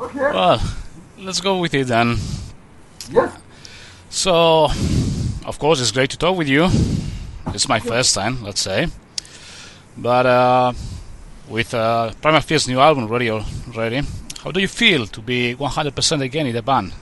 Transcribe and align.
Okay. 0.00 0.18
Well, 0.18 0.62
let's 1.18 1.40
go 1.42 1.58
with 1.58 1.74
it 1.74 1.86
then. 1.86 2.16
Yes. 3.10 3.36
So, 4.08 4.70
of 5.44 5.58
course, 5.58 5.80
it's 5.80 5.92
great 5.92 6.08
to 6.10 6.16
talk 6.16 6.38
with 6.38 6.48
you. 6.48 6.68
It's 7.48 7.68
my 7.68 7.80
first 7.80 8.14
time, 8.14 8.42
let's 8.42 8.62
say. 8.62 8.88
But 9.98 10.24
uh, 10.24 10.72
with 11.50 11.74
uh, 11.74 12.12
Primal 12.22 12.40
Fear's 12.40 12.66
new 12.66 12.80
album 12.80 13.08
ready 13.08 13.30
already, 13.30 14.00
how 14.42 14.50
do 14.50 14.60
you 14.60 14.68
feel 14.68 15.06
to 15.06 15.20
be 15.20 15.54
100% 15.54 16.22
again 16.22 16.46
in 16.46 16.54
the 16.54 16.62
band? 16.62 16.92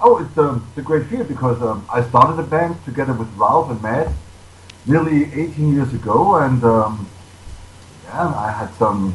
Oh, 0.00 0.16
it's, 0.18 0.38
um, 0.38 0.66
it's 0.70 0.78
a 0.78 0.82
great 0.82 1.06
feel 1.08 1.24
because 1.24 1.60
um, 1.60 1.86
I 1.92 2.02
started 2.08 2.36
the 2.36 2.42
band 2.44 2.82
together 2.86 3.12
with 3.12 3.28
Ralph 3.36 3.70
and 3.70 3.82
Matt 3.82 4.08
nearly 4.86 5.24
18 5.24 5.74
years 5.74 5.92
ago, 5.92 6.36
and 6.36 6.64
um, 6.64 7.06
yeah, 8.04 8.28
I 8.34 8.50
had 8.50 8.72
some 8.76 9.14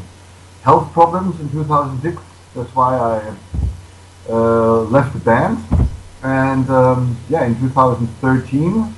health 0.62 0.94
problems 0.94 1.40
in 1.40 1.50
2006. 1.50 2.22
That's 2.56 2.74
why 2.76 2.96
I 2.96 3.36
uh, 4.30 4.82
left 4.84 5.14
the 5.14 5.20
band. 5.20 5.58
And 6.22 6.70
um, 6.70 7.18
yeah, 7.30 7.46
in 7.46 7.60
2013, 7.60 8.96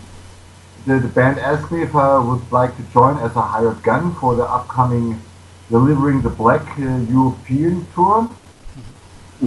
the, 0.85 0.99
the 0.99 1.07
band 1.07 1.39
asked 1.39 1.71
me 1.71 1.81
if 1.81 1.95
I 1.95 2.19
would 2.19 2.51
like 2.51 2.75
to 2.77 2.83
join 2.93 3.17
as 3.17 3.35
a 3.35 3.41
hired 3.41 3.81
gun 3.81 4.13
for 4.15 4.35
the 4.35 4.43
upcoming 4.43 5.21
Delivering 5.69 6.21
the 6.21 6.29
Black 6.29 6.77
uh, 6.77 6.97
European 7.09 7.87
tour. 7.95 8.29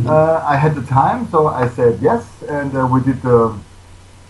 Uh, 0.05 0.45
I 0.45 0.57
had 0.57 0.75
the 0.75 0.83
time, 0.83 1.29
so 1.31 1.47
I 1.47 1.69
said 1.69 2.01
yes, 2.03 2.27
and 2.49 2.75
uh, 2.77 2.89
we 2.91 3.01
did 3.03 3.23
the, 3.23 3.57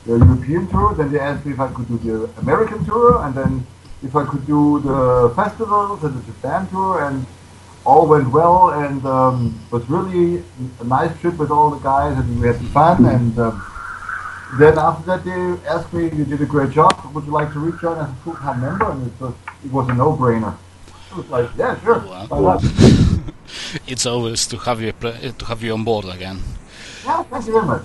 the 0.05 0.19
European 0.19 0.69
tour. 0.69 0.95
Then 0.95 1.11
they 1.11 1.19
asked 1.19 1.47
me 1.47 1.53
if 1.53 1.61
I 1.61 1.73
could 1.73 1.89
do 1.89 1.97
the 1.99 2.41
American 2.41 2.85
tour, 2.85 3.25
and 3.25 3.35
then 3.35 3.67
if 4.03 4.15
I 4.15 4.27
could 4.27 4.47
do 4.47 4.81
the 4.81 5.33
festivals 5.35 6.05
and 6.05 6.15
the 6.15 6.27
Japan 6.27 6.69
tour, 6.69 7.05
and 7.05 7.27
all 7.85 8.07
went 8.07 8.31
well, 8.31 8.71
and 8.71 9.05
um, 9.07 9.59
was 9.71 9.89
really 9.89 10.43
a 10.81 10.85
nice 10.85 11.19
trip 11.21 11.39
with 11.39 11.51
all 11.51 11.71
the 11.71 11.79
guys, 11.79 12.17
and 12.19 12.41
we 12.41 12.47
had 12.47 12.57
fun. 12.69 13.05
And 13.07 13.39
um, 13.39 13.65
then 14.59 14.79
after 14.79 15.05
that, 15.07 15.25
they 15.25 15.69
asked 15.69 15.93
me, 15.93 16.05
"You 16.05 16.25
did 16.25 16.41
a 16.41 16.47
great 16.47 16.71
job. 16.71 16.93
Would 17.15 17.25
you 17.25 17.33
like 17.33 17.53
to 17.53 17.61
rejoin 17.61 17.99
as 17.99 18.11
a 18.11 18.15
full-time 18.25 18.61
member?" 18.61 18.91
And 18.91 19.07
it 19.07 19.21
was 19.21 19.35
it 19.65 19.73
was 19.73 19.89
a 19.89 19.95
no-brainer. 19.95 20.55
I 21.13 21.17
was 21.17 21.29
like, 21.29 21.51
"Yeah, 21.57 21.81
sure, 21.81 22.01
Wow. 22.01 22.61
It's 23.87 24.05
always 24.05 24.47
to 24.49 24.59
have 24.59 24.81
you 24.83 24.93
to 25.39 25.45
have 25.47 25.63
you 25.63 25.73
on 25.73 25.85
board 25.85 26.05
again. 26.05 26.43
Yeah, 27.05 27.23
thank 27.23 27.47
you 27.47 27.53
very 27.53 27.67
much. 27.67 27.83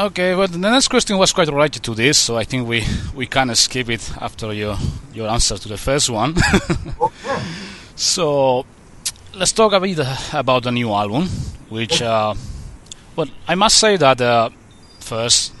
Okay, 0.00 0.34
well, 0.34 0.46
the 0.46 0.58
next 0.58 0.88
question 0.88 1.18
was 1.18 1.32
quite 1.32 1.48
related 1.48 1.82
to 1.82 1.94
this, 1.94 2.18
so 2.18 2.36
I 2.36 2.44
think 2.44 2.68
we, 2.68 2.84
we 3.14 3.26
can 3.26 3.54
skip 3.54 3.88
it 3.88 4.12
after 4.20 4.52
your 4.52 4.76
your 5.12 5.28
answer 5.28 5.58
to 5.58 5.68
the 5.68 5.76
first 5.76 6.10
one. 6.10 6.34
Okay. 7.00 7.42
so, 7.96 8.64
let's 9.34 9.52
talk 9.52 9.72
a 9.72 9.80
bit 9.80 9.98
uh, 9.98 10.16
about 10.32 10.62
the 10.62 10.72
new 10.72 10.90
album, 10.92 11.28
which, 11.68 12.02
uh, 12.02 12.34
well, 13.16 13.28
I 13.46 13.54
must 13.54 13.78
say 13.78 13.96
that 13.96 14.20
uh, 14.20 14.50
first, 15.00 15.52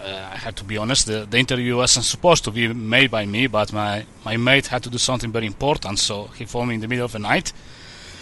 uh, 0.00 0.30
I 0.32 0.36
have 0.36 0.54
to 0.56 0.64
be 0.64 0.76
honest, 0.78 1.06
the, 1.06 1.26
the 1.28 1.38
interview 1.38 1.76
wasn't 1.76 2.04
supposed 2.04 2.44
to 2.44 2.50
be 2.50 2.72
made 2.72 3.10
by 3.10 3.26
me, 3.26 3.46
but 3.46 3.72
my, 3.72 4.04
my 4.24 4.36
mate 4.36 4.68
had 4.68 4.82
to 4.84 4.90
do 4.90 4.98
something 4.98 5.32
very 5.32 5.46
important, 5.46 5.98
so 5.98 6.26
he 6.38 6.44
phoned 6.44 6.68
me 6.68 6.74
in 6.76 6.80
the 6.80 6.88
middle 6.88 7.04
of 7.04 7.12
the 7.12 7.18
night. 7.18 7.52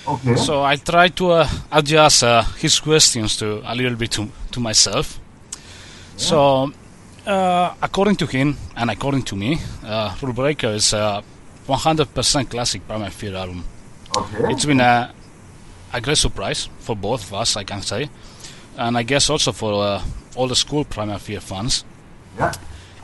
Okay. 0.07 0.37
So 0.37 0.63
I 0.63 0.77
tried 0.77 1.17
to 1.17 1.33
uh, 1.33 1.49
adjust 1.73 2.23
uh, 2.23 2.43
his 2.59 2.79
questions 2.79 3.37
to 3.39 3.63
a 3.65 3.75
little 3.75 3.97
bit 3.97 4.13
to, 4.13 4.29
to 4.53 4.61
myself. 4.61 5.19
So, 6.17 6.73
uh, 7.27 7.75
according 7.83 8.17
to 8.17 8.27
him 8.27 8.57
and 8.77 8.91
according 8.91 9.23
to 9.25 9.37
me, 9.37 9.59
uh, 9.85 10.15
Rule 10.23 10.33
Breaker 10.33 10.69
is 10.69 10.93
a 10.93 11.23
100% 11.69 12.51
classic 12.51 12.87
Primal 12.87 13.11
Fear 13.11 13.35
album. 13.35 13.65
Okay. 14.17 14.53
It's 14.53 14.65
been 14.65 14.81
a, 14.81 15.13
a 15.93 16.01
great 16.01 16.19
surprise 16.19 16.69
for 16.81 16.97
both 16.97 17.25
of 17.25 17.35
us, 17.35 17.57
I 17.57 17.65
can 17.65 17.83
say, 17.83 18.09
and 18.77 18.97
I 18.97 19.03
guess 19.03 19.31
also 19.31 19.53
for 19.53 19.85
uh, 19.85 20.03
all 20.35 20.49
the 20.49 20.57
school 20.57 20.85
Primal 20.85 21.19
Fear 21.19 21.41
fans. 21.41 21.85
yeah. 22.39 22.53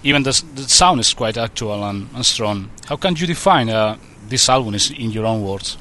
Even 0.05 0.25
the, 0.25 0.43
the 0.55 0.63
sound 0.63 0.99
is 0.99 1.15
quite 1.15 1.39
actual 1.39 1.85
and, 1.85 2.09
and 2.15 2.27
strong. 2.27 2.71
How 2.87 2.97
can 2.97 3.15
you 3.15 3.25
define 3.27 3.69
uh, 3.69 3.97
this 4.29 4.49
album 4.49 4.75
is 4.75 4.91
in 4.91 5.13
your 5.13 5.27
own 5.27 5.45
words? 5.45 5.79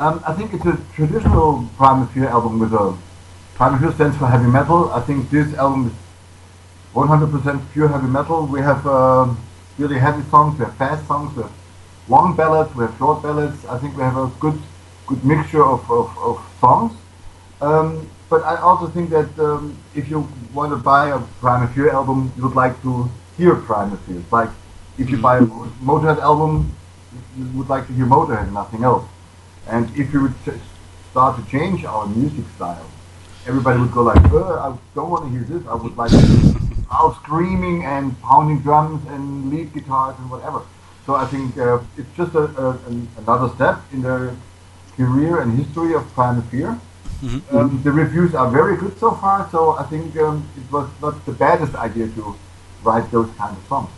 Um, 0.00 0.20
I 0.26 0.32
think 0.32 0.52
it's 0.52 0.66
a 0.66 0.76
traditional 0.94 1.68
Primal 1.76 2.06
Fear 2.06 2.26
album 2.26 2.58
with 2.58 2.72
a 2.72 2.96
Primal 3.54 3.78
Fear 3.78 3.92
stands 3.92 4.16
for 4.16 4.26
heavy 4.26 4.48
metal. 4.48 4.90
I 4.90 5.00
think 5.00 5.30
this 5.30 5.54
album 5.54 5.86
is 5.86 5.92
100% 6.94 7.72
pure 7.72 7.88
heavy 7.88 8.08
metal. 8.08 8.46
We 8.46 8.60
have 8.62 8.84
um, 8.86 9.38
really 9.78 9.98
heavy 9.98 10.28
songs, 10.30 10.58
we 10.58 10.64
have 10.64 10.74
fast 10.76 11.06
songs, 11.06 11.36
we 11.36 11.42
have 11.42 11.52
long 12.10 12.36
ballads, 12.36 12.74
we 12.74 12.84
have 12.84 12.96
short 12.98 13.22
ballads. 13.22 13.64
I 13.66 13.78
think 13.78 13.96
we 13.96 14.02
have 14.02 14.16
a 14.16 14.26
good 14.40 14.60
good 15.06 15.24
mixture 15.24 15.64
of, 15.64 15.90
of, 15.90 16.16
of 16.18 16.36
songs. 16.60 16.92
Um, 17.60 18.08
but 18.28 18.44
I 18.44 18.56
also 18.56 18.86
think 18.86 19.10
that 19.10 19.30
um, 19.38 19.76
if 19.94 20.08
you 20.08 20.28
want 20.54 20.70
to 20.72 20.76
buy 20.76 21.10
a 21.10 21.18
Primal 21.40 21.68
Fear 21.74 21.90
album, 21.90 22.32
you 22.36 22.44
would 22.44 22.54
like 22.54 22.80
to 22.82 23.10
hear 23.36 23.54
Primal 23.56 23.96
Fear. 23.98 24.22
Like 24.30 24.50
if 24.98 25.10
you 25.10 25.18
buy 25.18 25.38
a 25.38 25.46
Motorhead 25.82 26.18
album, 26.18 26.74
you 27.36 27.46
would 27.58 27.68
like 27.68 27.86
to 27.86 27.92
hear 27.92 28.06
Motorhead 28.06 28.44
and 28.44 28.54
nothing 28.54 28.84
else. 28.84 29.04
And 29.68 29.88
if 29.98 30.12
you 30.12 30.22
would 30.22 30.34
start 31.10 31.36
to 31.38 31.50
change 31.50 31.84
our 31.84 32.06
music 32.06 32.44
style, 32.56 32.88
everybody 33.46 33.80
would 33.80 33.92
go 33.92 34.02
like, 34.02 34.24
uh, 34.32 34.70
I 34.70 34.76
don't 34.94 35.10
want 35.10 35.24
to 35.24 35.30
hear 35.30 35.42
this. 35.42 35.66
I 35.66 35.74
would 35.74 35.96
like 35.96 36.12
out 36.92 37.16
screaming 37.22 37.84
and 37.84 38.20
pounding 38.20 38.60
drums 38.60 39.06
and 39.08 39.50
lead 39.50 39.72
guitars 39.72 40.16
and 40.18 40.30
whatever. 40.30 40.62
So 41.10 41.16
I 41.16 41.26
think 41.26 41.58
uh, 41.58 41.80
it's 41.98 42.14
just 42.16 42.36
a, 42.36 42.46
a, 42.54 42.70
an, 42.86 43.08
another 43.18 43.52
step 43.56 43.82
in 43.92 44.02
the 44.02 44.32
career 44.96 45.40
and 45.40 45.58
history 45.58 45.92
of 45.92 46.06
Primal 46.14 46.42
Fear. 46.42 46.78
Um, 47.50 47.80
the 47.82 47.90
reviews 47.90 48.32
are 48.32 48.48
very 48.48 48.76
good 48.76 48.96
so 49.00 49.10
far, 49.10 49.48
so 49.50 49.72
I 49.72 49.82
think 49.90 50.16
um, 50.18 50.48
it 50.56 50.70
was 50.70 50.88
not 51.02 51.26
the 51.26 51.32
baddest 51.32 51.74
idea 51.74 52.06
to 52.14 52.36
write 52.84 53.10
those 53.10 53.28
kind 53.36 53.56
of 53.56 53.62
songs. 53.66 53.90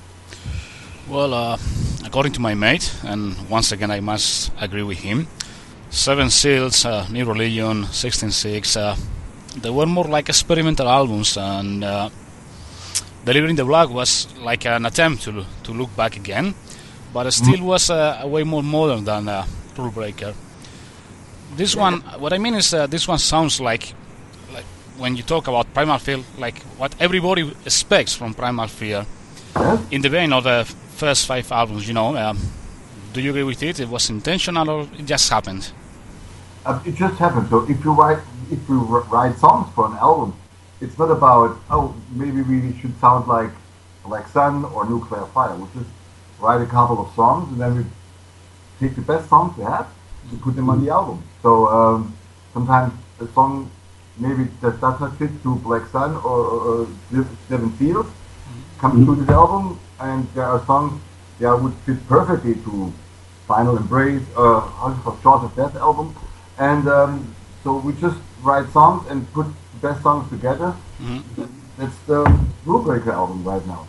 Well, 1.07 1.35
uh, 1.35 1.59
according 2.03 2.33
to 2.33 2.41
my 2.41 2.55
mate, 2.55 2.91
and 3.05 3.37
once 3.51 3.73
again 3.73 3.91
I 3.91 4.01
must 4.01 4.51
agree 4.59 4.83
with 4.83 5.01
him, 5.01 5.29
Seven 5.91 6.31
Seals, 6.31 6.87
uh, 6.87 7.07
New 7.11 7.27
Religion, 7.27 7.85
166, 7.93 8.75
uh, 8.75 8.97
they 9.61 9.69
were 9.69 9.85
more 9.85 10.09
like 10.09 10.31
experimental 10.31 10.89
albums, 10.89 11.37
and 11.37 11.85
uh, 11.85 12.09
Delivering 13.27 13.57
the 13.57 13.67
Black 13.67 13.91
was 13.91 14.27
like 14.39 14.65
an 14.65 14.87
attempt 14.87 15.25
to 15.25 15.45
to 15.63 15.73
look 15.73 15.95
back 15.95 16.17
again, 16.17 16.55
but 17.13 17.31
still 17.33 17.65
was 17.65 17.91
uh, 17.91 18.23
way 18.25 18.45
more 18.45 18.63
modern 18.63 19.05
than 19.05 19.29
uh, 19.29 19.47
Rule 19.77 19.91
Breaker. 19.91 20.35
This 21.57 21.77
one, 21.77 22.01
what 22.19 22.33
I 22.33 22.39
mean 22.39 22.55
is, 22.55 22.73
uh, 22.73 22.87
this 22.87 23.07
one 23.07 23.19
sounds 23.19 23.61
like, 23.61 23.93
like 24.55 24.65
when 24.97 25.17
you 25.17 25.23
talk 25.23 25.49
about 25.49 25.73
Primal 25.75 25.99
Fear, 25.99 26.21
like 26.39 26.59
what 26.79 26.95
everybody 26.99 27.43
expects 27.67 28.15
from 28.15 28.33
Primal 28.33 28.69
Fear 28.69 29.05
in 29.91 30.01
the 30.01 30.09
vein 30.09 30.33
of 30.33 30.45
the 30.45 30.65
first 30.97 31.27
five 31.27 31.51
albums, 31.53 31.87
you 31.87 31.95
know, 31.95 32.17
um, 32.17 32.39
do 33.13 33.21
you 33.21 33.31
agree 33.31 33.43
with 33.43 33.63
it? 33.63 33.81
It 33.81 33.89
was 33.89 34.09
intentional 34.09 34.71
or 34.71 34.89
it 34.99 35.05
just 35.05 35.29
happened? 35.29 35.71
Uh, 36.65 36.81
it 36.87 36.95
just 36.95 37.19
happened. 37.19 37.49
So 37.51 37.69
if 37.69 37.85
you 37.85 37.93
write 37.93 38.19
if 38.51 38.69
you 38.69 38.81
wr- 38.81 39.05
write 39.11 39.37
songs 39.39 39.73
for 39.75 39.87
an 39.87 39.97
album, 39.99 40.35
it's 40.81 40.99
not 40.99 41.11
about 41.11 41.59
oh 41.71 41.95
maybe 42.13 42.43
we 42.43 42.73
should 42.81 42.99
sound 43.01 43.27
like 43.27 43.51
like 44.07 44.27
Sun 44.29 44.65
or 44.65 44.89
Nuclear 44.89 45.27
Fire. 45.27 45.55
which 45.57 45.73
just 45.75 45.91
write 46.43 46.61
a 46.61 46.67
couple 46.67 46.99
of 47.05 47.15
songs 47.15 47.51
and 47.53 47.61
then 47.61 47.77
we 47.77 47.85
take 48.81 48.95
the 48.97 49.03
best 49.03 49.29
songs 49.29 49.57
we 49.57 49.65
have 49.65 49.87
and 50.31 50.41
put 50.43 50.57
them 50.57 50.69
on 50.69 50.85
the 50.85 50.91
album. 50.91 51.23
So 51.43 51.69
um, 51.69 52.17
sometimes 52.53 52.93
a 53.21 53.27
song 53.29 53.71
maybe 54.19 54.45
that 54.61 54.81
does 54.81 55.01
not 55.01 55.17
fit 55.19 55.31
to 55.43 55.57
Black 55.57 55.87
Sun 55.89 56.17
or, 56.17 56.41
or, 56.57 56.87
or 57.13 57.27
Seven 57.49 57.73
Seals 57.79 58.07
comes 58.79 59.07
to 59.07 59.15
this 59.15 59.29
album, 59.31 59.79
and 60.01 60.27
there 60.35 60.45
are 60.45 60.65
songs 60.67 61.01
that 61.39 61.57
would 61.57 61.75
fit 61.87 62.07
perfectly 62.09 62.55
to 62.67 62.93
Final 63.47 63.77
Embrace, 63.77 64.23
uh, 64.37 64.61
called, 64.61 65.23
Jaws 65.23 65.45
of 65.45 65.55
Death 65.55 65.77
album, 65.77 66.15
and 66.59 66.89
um, 66.89 67.35
so 67.63 67.77
we 67.79 67.93
just 67.95 68.19
write 68.43 68.69
songs 68.71 69.09
and 69.09 69.33
put 69.33 69.47
the 69.47 69.89
best 69.89 70.03
songs 70.03 70.29
together. 70.31 70.75
That's 71.79 71.97
the 72.07 72.25
Rule 72.65 72.83
Breaker 72.83 73.13
album 73.13 73.45
right 73.45 73.65
now. 73.67 73.87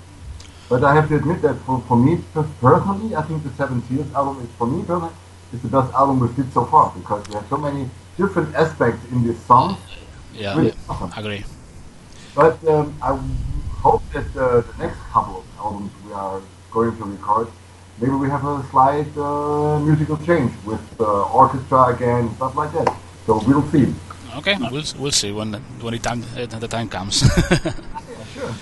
But 0.70 0.84
I 0.84 0.96
have 0.96 1.10
to 1.10 1.16
admit 1.18 1.42
that 1.42 1.56
for, 1.66 1.82
for 1.88 1.98
me 1.98 2.22
personally, 2.62 3.16
I 3.16 3.22
think 3.24 3.44
the 3.44 3.52
Seven 3.52 3.84
Seals 3.88 4.12
album 4.14 4.44
is 4.44 4.50
for 4.58 4.68
me 4.68 4.82
personally 4.84 5.14
is 5.54 5.62
the 5.62 5.68
best 5.68 5.94
album 5.94 6.20
we've 6.20 6.36
did 6.36 6.52
so 6.54 6.66
far 6.66 6.92
because 6.96 7.28
we 7.28 7.36
have 7.36 7.48
so 7.48 7.58
many 7.58 7.90
different 8.18 8.56
aspects 8.56 9.06
in 9.12 9.26
this 9.28 9.40
song. 9.46 9.78
Yeah, 10.34 10.58
Really 10.58 10.74
awesome. 10.90 11.12
agree. 11.16 11.44
But 12.34 12.58
um, 12.68 12.96
I 13.02 13.16
hope 13.82 14.02
that 14.14 14.26
uh, 14.36 14.62
the 14.62 14.74
next 14.80 14.98
couple 15.12 15.38
of 15.42 15.46
albums 15.60 15.92
we 16.06 16.14
are 16.14 16.42
going 16.72 16.98
to 16.98 17.04
record, 17.04 17.48
maybe 18.02 18.14
we 18.14 18.28
have 18.30 18.44
a 18.46 18.64
slight 18.72 19.16
uh, 19.18 19.80
musical 19.80 20.18
change 20.18 20.52
with 20.66 20.82
uh, 21.00 21.24
orchestra 21.30 21.94
again, 21.94 22.34
stuff 22.36 22.56
like 22.56 22.74
that. 22.74 22.90
So 23.28 23.44
we'll 23.46 23.68
see. 23.70 23.94
Okay, 24.38 24.58
we'll 24.72 24.84
we'll 24.98 25.12
see 25.12 25.32
when 25.32 25.52
the, 25.52 25.60
when 25.82 25.94
the 25.94 26.00
time 26.00 26.24
uh, 26.36 26.48
the 26.60 26.68
time 26.68 26.90
comes. 26.90 27.22
Yeah, 27.64 28.26
sure. 28.34 28.56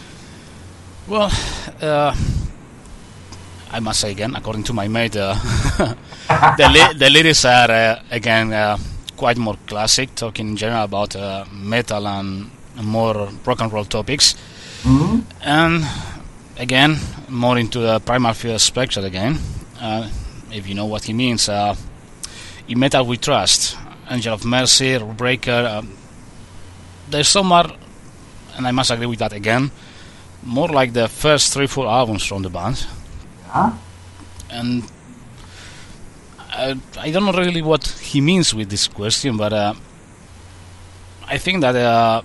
Well, 1.07 1.31
uh, 1.81 2.15
I 3.71 3.80
must 3.80 4.00
say 4.01 4.12
again, 4.12 4.36
according 4.36 4.63
to 4.65 4.74
my 4.74 4.88
mate, 4.88 5.15
uh, 5.15 5.33
the 6.57 6.69
li- 6.74 6.98
the 6.98 7.09
lyrics 7.09 7.45
are 7.45 7.71
uh, 7.71 8.00
again 8.12 8.51
uh, 8.53 8.77
quite 9.18 9.38
more 9.38 9.56
classic, 9.68 10.13
talking 10.15 10.50
in 10.50 10.57
general 10.57 10.83
about 10.83 11.15
uh, 11.15 11.45
metal 11.51 12.07
and 12.07 12.50
more 12.81 13.30
rock 13.45 13.62
and 13.62 13.71
roll 13.71 13.86
topics. 13.86 14.36
hmm 14.83 15.19
And 15.42 15.86
again, 16.57 16.98
more 17.30 17.57
into 17.57 17.80
the 17.80 18.00
Primal 18.00 18.33
Fear 18.33 18.59
spectrum 18.59 19.06
again. 19.06 19.38
Uh, 19.80 20.09
if 20.51 20.68
you 20.68 20.75
know 20.75 20.86
what 20.86 21.03
he 21.06 21.13
means, 21.13 21.48
uh, 21.50 21.75
in 22.68 22.77
Metal 22.80 23.06
We 23.06 23.18
Trust, 23.18 23.77
Angel 24.09 24.33
of 24.33 24.44
Mercy, 24.45 24.98
Breaker, 25.00 25.80
um, 25.80 25.94
there's 27.09 27.27
some 27.30 27.48
more, 27.48 27.65
and 28.57 28.68
I 28.68 28.71
must 28.71 28.92
agree 28.92 29.06
with 29.07 29.19
that 29.19 29.33
again, 29.33 29.71
more 30.44 30.68
like 30.68 30.94
the 30.94 31.08
first 31.08 31.54
three, 31.54 31.68
four 31.68 31.88
albums 31.88 32.26
from 32.26 32.42
the 32.42 32.50
band. 32.50 32.86
Yeah. 33.48 33.78
And 34.50 34.84
I, 36.52 36.76
I 37.00 37.12
don't 37.12 37.26
know 37.26 37.32
really 37.32 37.62
what 37.62 37.88
he 37.88 38.22
means 38.22 38.54
with 38.54 38.70
this 38.70 38.88
question, 38.88 39.38
but 39.38 39.54
uh, 39.54 39.74
I 41.28 41.38
think 41.38 41.62
that 41.62 41.76
uh, 41.76 42.22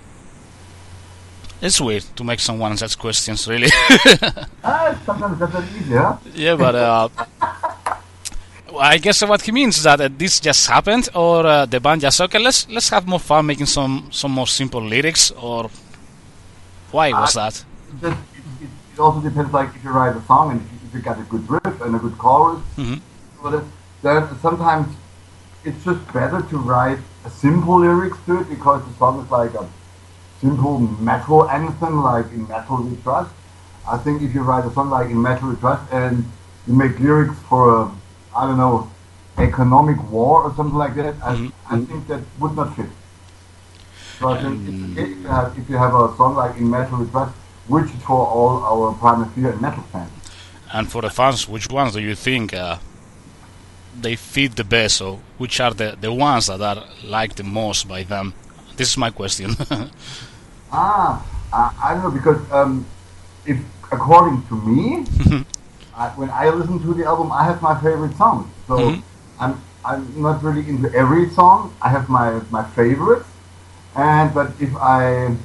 it's 1.61 1.79
weird 1.79 2.03
to 2.15 2.23
make 2.23 2.39
someone 2.39 2.75
such 2.77 2.97
questions, 2.97 3.47
really. 3.47 3.69
Ah, 4.63 4.99
sometimes 5.05 5.39
that's 5.39 5.75
easy, 5.77 5.93
huh? 5.93 6.17
Yeah, 6.33 6.55
but 6.55 6.75
uh, 6.75 7.09
I 8.79 8.97
guess 8.97 9.23
what 9.23 9.41
he 9.41 9.51
means 9.51 9.77
is 9.77 9.83
that 9.83 10.01
uh, 10.01 10.09
this 10.11 10.39
just 10.41 10.67
happened, 10.67 11.09
or 11.13 11.45
uh, 11.45 11.65
the 11.65 11.79
band 11.79 12.01
just 12.01 12.19
okay. 12.19 12.37
Let's 12.39 12.67
let's 12.69 12.89
have 12.89 13.07
more 13.07 13.19
fun 13.19 13.45
making 13.45 13.67
some 13.67 14.09
some 14.11 14.31
more 14.31 14.47
simple 14.47 14.81
lyrics, 14.81 15.31
or 15.31 15.69
why 16.91 17.11
was 17.11 17.33
that? 17.33 17.63
Just, 18.01 18.17
it, 18.35 18.65
it, 18.65 18.69
it 18.93 18.99
also 18.99 19.21
depends, 19.21 19.53
like, 19.53 19.69
if 19.75 19.83
you 19.83 19.89
write 19.91 20.15
a 20.15 20.21
song 20.25 20.51
and 20.51 20.61
if 20.61 20.93
you, 20.93 21.01
got 21.01 21.19
a 21.19 21.23
good 21.23 21.47
riff 21.49 21.81
and 21.81 21.95
a 21.95 21.99
good 21.99 22.17
chorus, 22.17 22.59
Mhm. 22.75 22.99
but 23.41 23.53
it- 23.53 23.63
then 24.01 24.27
sometimes 24.41 24.87
it's 25.63 25.83
just 25.83 26.01
better 26.11 26.41
to 26.41 26.57
write 26.57 26.99
a 27.25 27.29
simple 27.29 27.79
lyrics 27.79 28.17
to 28.25 28.39
it 28.41 28.49
because 28.49 28.81
the 28.87 28.93
song 28.97 29.23
is 29.23 29.29
like 29.31 29.53
a 29.53 29.65
simple 30.41 30.79
metal 30.79 31.47
anthem, 31.49 32.01
like 32.03 32.25
in 32.33 32.47
Metal 32.47 32.77
We 32.77 32.95
Trust. 33.03 33.31
I 33.87 33.97
think 33.97 34.21
if 34.23 34.33
you 34.33 34.41
write 34.41 34.65
a 34.65 34.71
song 34.73 34.89
like 34.89 35.09
in 35.11 35.21
Metal 35.21 35.49
We 35.49 35.55
Trust 35.57 35.83
and 35.91 36.25
you 36.67 36.73
make 36.73 36.99
lyrics 36.99 37.35
for 37.47 37.61
a, 37.81 37.91
I 38.35 38.47
don't 38.47 38.57
know, 38.57 38.89
economic 39.37 40.01
war 40.11 40.43
or 40.43 40.53
something 40.55 40.77
like 40.77 40.95
that, 40.95 41.15
I, 41.23 41.35
Mhm. 41.35 41.51
I 41.69 41.75
think 41.85 42.07
that 42.07 42.21
would 42.39 42.55
not 42.55 42.75
fit. 42.75 42.89
So 44.19 44.29
I 44.29 44.41
think 44.41 44.67
it's 44.67 44.97
if 44.99 45.09
you, 45.23 45.27
have, 45.27 45.57
if 45.59 45.69
you 45.69 45.77
have 45.77 45.93
a 45.93 46.15
song 46.17 46.35
like 46.35 46.57
in 46.57 46.69
Metal 46.69 46.97
We 46.99 47.05
Trust, 47.11 47.33
which 47.67 47.85
is 47.93 48.01
for 48.03 48.25
all 48.27 48.63
our 48.63 48.93
Primal 48.93 49.25
Fear 49.29 49.51
and 49.51 49.61
metal 49.61 49.83
fans. 49.91 50.11
And 50.73 50.91
for 50.91 51.01
the 51.01 51.09
fans, 51.09 51.47
which 51.47 51.69
ones 51.69 51.93
do 51.93 52.01
you 52.01 52.15
think 52.15 52.53
uh, 52.53 52.77
they 53.99 54.15
fit 54.15 54.55
the 54.55 54.63
best, 54.63 55.01
or 55.01 55.19
which 55.37 55.59
are 55.59 55.73
the 55.73 55.97
the 55.99 56.11
ones 56.11 56.47
that 56.47 56.61
are 56.61 56.83
liked 57.03 57.37
the 57.37 57.43
most 57.43 57.87
by 57.87 58.03
them? 58.03 58.33
This 58.75 58.89
is 58.91 58.97
my 58.97 59.09
question. 59.11 59.55
Ah, 60.71 61.23
I, 61.53 61.71
I 61.81 61.93
don't 61.93 62.03
know 62.03 62.11
because 62.11 62.39
um, 62.51 62.85
if 63.45 63.57
according 63.91 64.43
to 64.47 64.55
me, 64.55 65.05
I, 65.95 66.09
when 66.09 66.29
I 66.29 66.49
listen 66.49 66.79
to 66.81 66.93
the 66.93 67.05
album, 67.05 67.31
I 67.31 67.45
have 67.45 67.61
my 67.61 67.79
favorite 67.79 68.15
songs. 68.17 68.47
So 68.67 68.75
Mhm. 68.77 69.01
I'm 69.39 69.61
I'm 69.85 70.21
not 70.21 70.43
really 70.43 70.67
into 70.67 70.91
every 70.93 71.29
song. 71.29 71.71
I 71.81 71.87
have 71.89 72.09
my 72.09 72.41
my 72.51 72.63
favorites, 72.75 73.27
and 73.95 74.33
but 74.33 74.51
if 74.59 74.75
I 74.75 75.35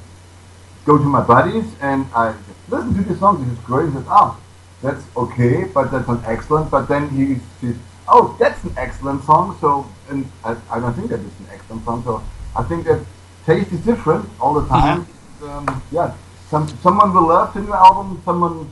go 0.85 0.99
to 0.99 1.05
my 1.05 1.21
buddies 1.21 1.65
and 1.81 2.07
I 2.15 2.35
listen 2.69 2.95
to 2.95 3.03
the 3.03 3.17
song, 3.19 3.43
this 3.45 3.53
is 3.59 3.65
great. 3.65 3.89
He 3.89 3.95
says, 3.95 4.05
"Oh, 4.09 4.39
that's 4.83 5.05
okay, 5.17 5.65
but 5.65 5.91
that's 5.91 6.09
not 6.09 6.23
excellent." 6.27 6.71
But 6.71 6.87
then 6.89 7.09
he 7.11 7.37
says, 7.61 7.77
"Oh, 8.09 8.37
that's 8.39 8.63
an 8.65 8.75
excellent 8.77 9.25
song." 9.25 9.57
So, 9.61 9.87
and 10.11 10.31
I, 10.45 10.57
I 10.71 10.81
don't 10.81 10.95
think 10.95 11.11
that 11.11 11.21
is 11.21 11.39
an 11.41 11.49
excellent 11.53 11.85
song. 11.85 12.03
So 12.05 12.23
I 12.57 12.63
think 12.65 12.85
that 12.87 13.01
taste 13.47 13.73
is 13.73 13.81
different 13.81 14.29
all 14.41 14.55
the 14.55 14.67
time. 14.69 15.07
Um, 15.45 15.83
yeah, 15.91 16.15
some 16.51 16.69
someone 16.83 17.13
will 17.15 17.29
love 17.29 17.55
the 17.55 17.61
new 17.61 17.73
album, 17.75 18.21
someone 18.25 18.69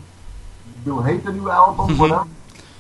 will 0.85 1.03
hate 1.03 1.25
the 1.25 1.33
new 1.33 1.51
album, 1.51 1.89
Mhm. 1.95 1.99
whatever. 1.99 2.27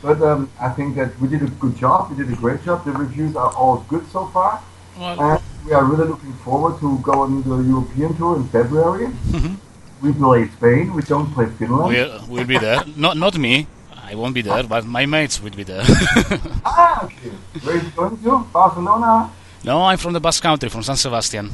But 0.03 0.23
um, 0.23 0.49
I 0.59 0.71
think 0.71 0.97
that 0.97 1.19
we 1.21 1.29
did 1.29 1.43
a 1.43 1.47
good 1.63 1.77
job. 1.77 2.11
We 2.11 2.17
did 2.17 2.33
a 2.33 2.37
great 2.37 2.65
job. 2.65 2.85
The 2.87 2.93
reviews 2.93 3.37
are 3.37 3.53
all 3.55 3.85
good 3.89 4.11
so 4.11 4.27
far. 4.33 4.61
well, 4.99 5.21
And 5.21 5.43
we 5.67 5.73
are 5.73 5.85
really 5.85 6.09
looking 6.09 6.33
forward 6.45 6.79
to 6.81 6.99
go 6.99 7.23
on 7.23 7.43
the 7.43 7.59
European 7.69 8.17
tour 8.17 8.37
in 8.37 8.45
February. 8.49 9.07
Mhm. 9.31 9.57
We 10.03 10.13
play 10.13 10.49
Spain. 10.57 10.95
We 10.95 11.03
don't 11.03 11.31
play 11.35 11.47
Finland. 11.59 11.89
we'll, 11.93 12.21
we'll 12.29 12.47
be 12.47 12.59
there. 12.59 12.83
Not 12.97 13.17
not 13.17 13.37
me. 13.39 13.67
I 14.11 14.15
won't 14.15 14.35
be 14.35 14.43
there, 14.43 14.65
but 14.65 14.85
my 14.87 15.05
mates 15.07 15.41
will 15.43 15.55
be 15.55 15.65
there. 15.73 15.85
Ah, 16.65 17.05
okay. 17.05 17.31
Where 17.63 17.77
are 17.77 17.83
you 17.85 17.91
going 17.97 18.17
to? 18.25 18.33
Barcelona? 18.53 19.31
no, 19.65 19.75
I'm 19.91 19.99
from 19.99 20.13
the 20.15 20.21
Basque 20.21 20.43
Country, 20.43 20.69
from 20.69 20.83
San 20.83 20.97
Sebastian. 20.97 21.51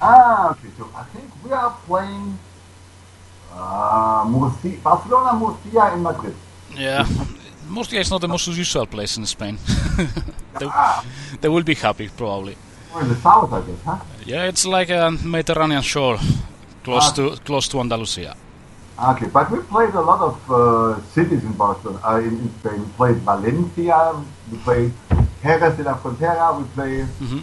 Ah, 0.00 0.50
okay. 0.52 0.68
So 0.78 0.84
I 0.96 1.04
think 1.12 1.26
we 1.44 1.50
are 1.52 1.70
playing 1.86 2.38
uh, 3.54 4.24
Murcia, 4.26 4.76
Barcelona, 4.82 5.30
Murcia, 5.38 5.94
in 5.94 6.02
Madrid. 6.02 6.34
Yeah, 6.74 7.06
Murcia 7.68 8.00
is 8.00 8.10
not 8.10 8.20
the 8.20 8.28
most 8.28 8.46
usual 8.48 8.86
place 8.86 9.16
in 9.18 9.26
Spain. 9.26 9.58
they, 10.58 10.66
Ah, 10.66 11.04
they 11.40 11.48
will 11.48 11.62
be 11.62 11.74
happy, 11.74 12.08
probably. 12.16 12.56
We're 12.94 13.02
in 13.02 13.08
the 13.08 13.16
south, 13.16 13.52
I 13.52 13.60
guess, 13.60 13.82
huh? 13.84 13.98
Yeah, 14.26 14.44
it's 14.50 14.66
like 14.66 14.90
a 14.90 15.10
Mediterranean 15.10 15.82
shore, 15.82 16.18
close 16.84 17.08
Ah. 17.08 17.12
to 17.16 17.36
close 17.44 17.68
to 17.68 17.80
Andalusia. 17.80 18.34
Okay, 19.12 19.26
but 19.26 19.50
we 19.50 19.58
played 19.74 19.94
a 19.94 20.00
lot 20.00 20.20
of 20.20 20.36
uh, 20.50 21.00
cities 21.14 21.42
in 21.42 21.52
Barcelona, 21.52 21.98
uh, 22.04 22.18
in, 22.20 22.34
in 22.44 22.50
Spain. 22.60 22.80
We 22.84 22.90
played 23.00 23.16
Valencia, 23.30 23.98
we 24.50 24.58
played 24.58 24.92
Jerez 25.42 25.76
de 25.76 25.82
la 25.82 25.94
Frontera, 25.96 26.46
we 26.58 26.64
played 26.76 27.06
Mhm. 27.20 27.42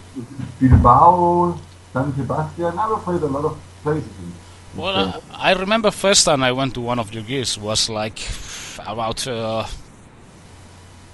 Bilbao, 0.60 1.58
San 1.92 2.14
Sebastian. 2.16 2.78
I 2.78 2.88
we 2.92 2.96
played 3.06 3.22
a 3.22 3.26
lot 3.36 3.44
of 3.50 3.54
places. 3.82 4.08
In, 4.22 4.32
Well, 4.80 4.94
Spain. 5.10 5.22
uh, 5.34 5.48
I 5.48 5.52
remember 5.52 5.90
first 5.90 6.24
time 6.24 6.42
I 6.42 6.52
went 6.52 6.72
to 6.74 6.80
one 6.80 6.98
of 7.00 7.12
your 7.12 7.24
gigs 7.24 7.58
was 7.58 7.90
like 7.90 8.18
about 8.86 9.26
uh, 9.26 9.64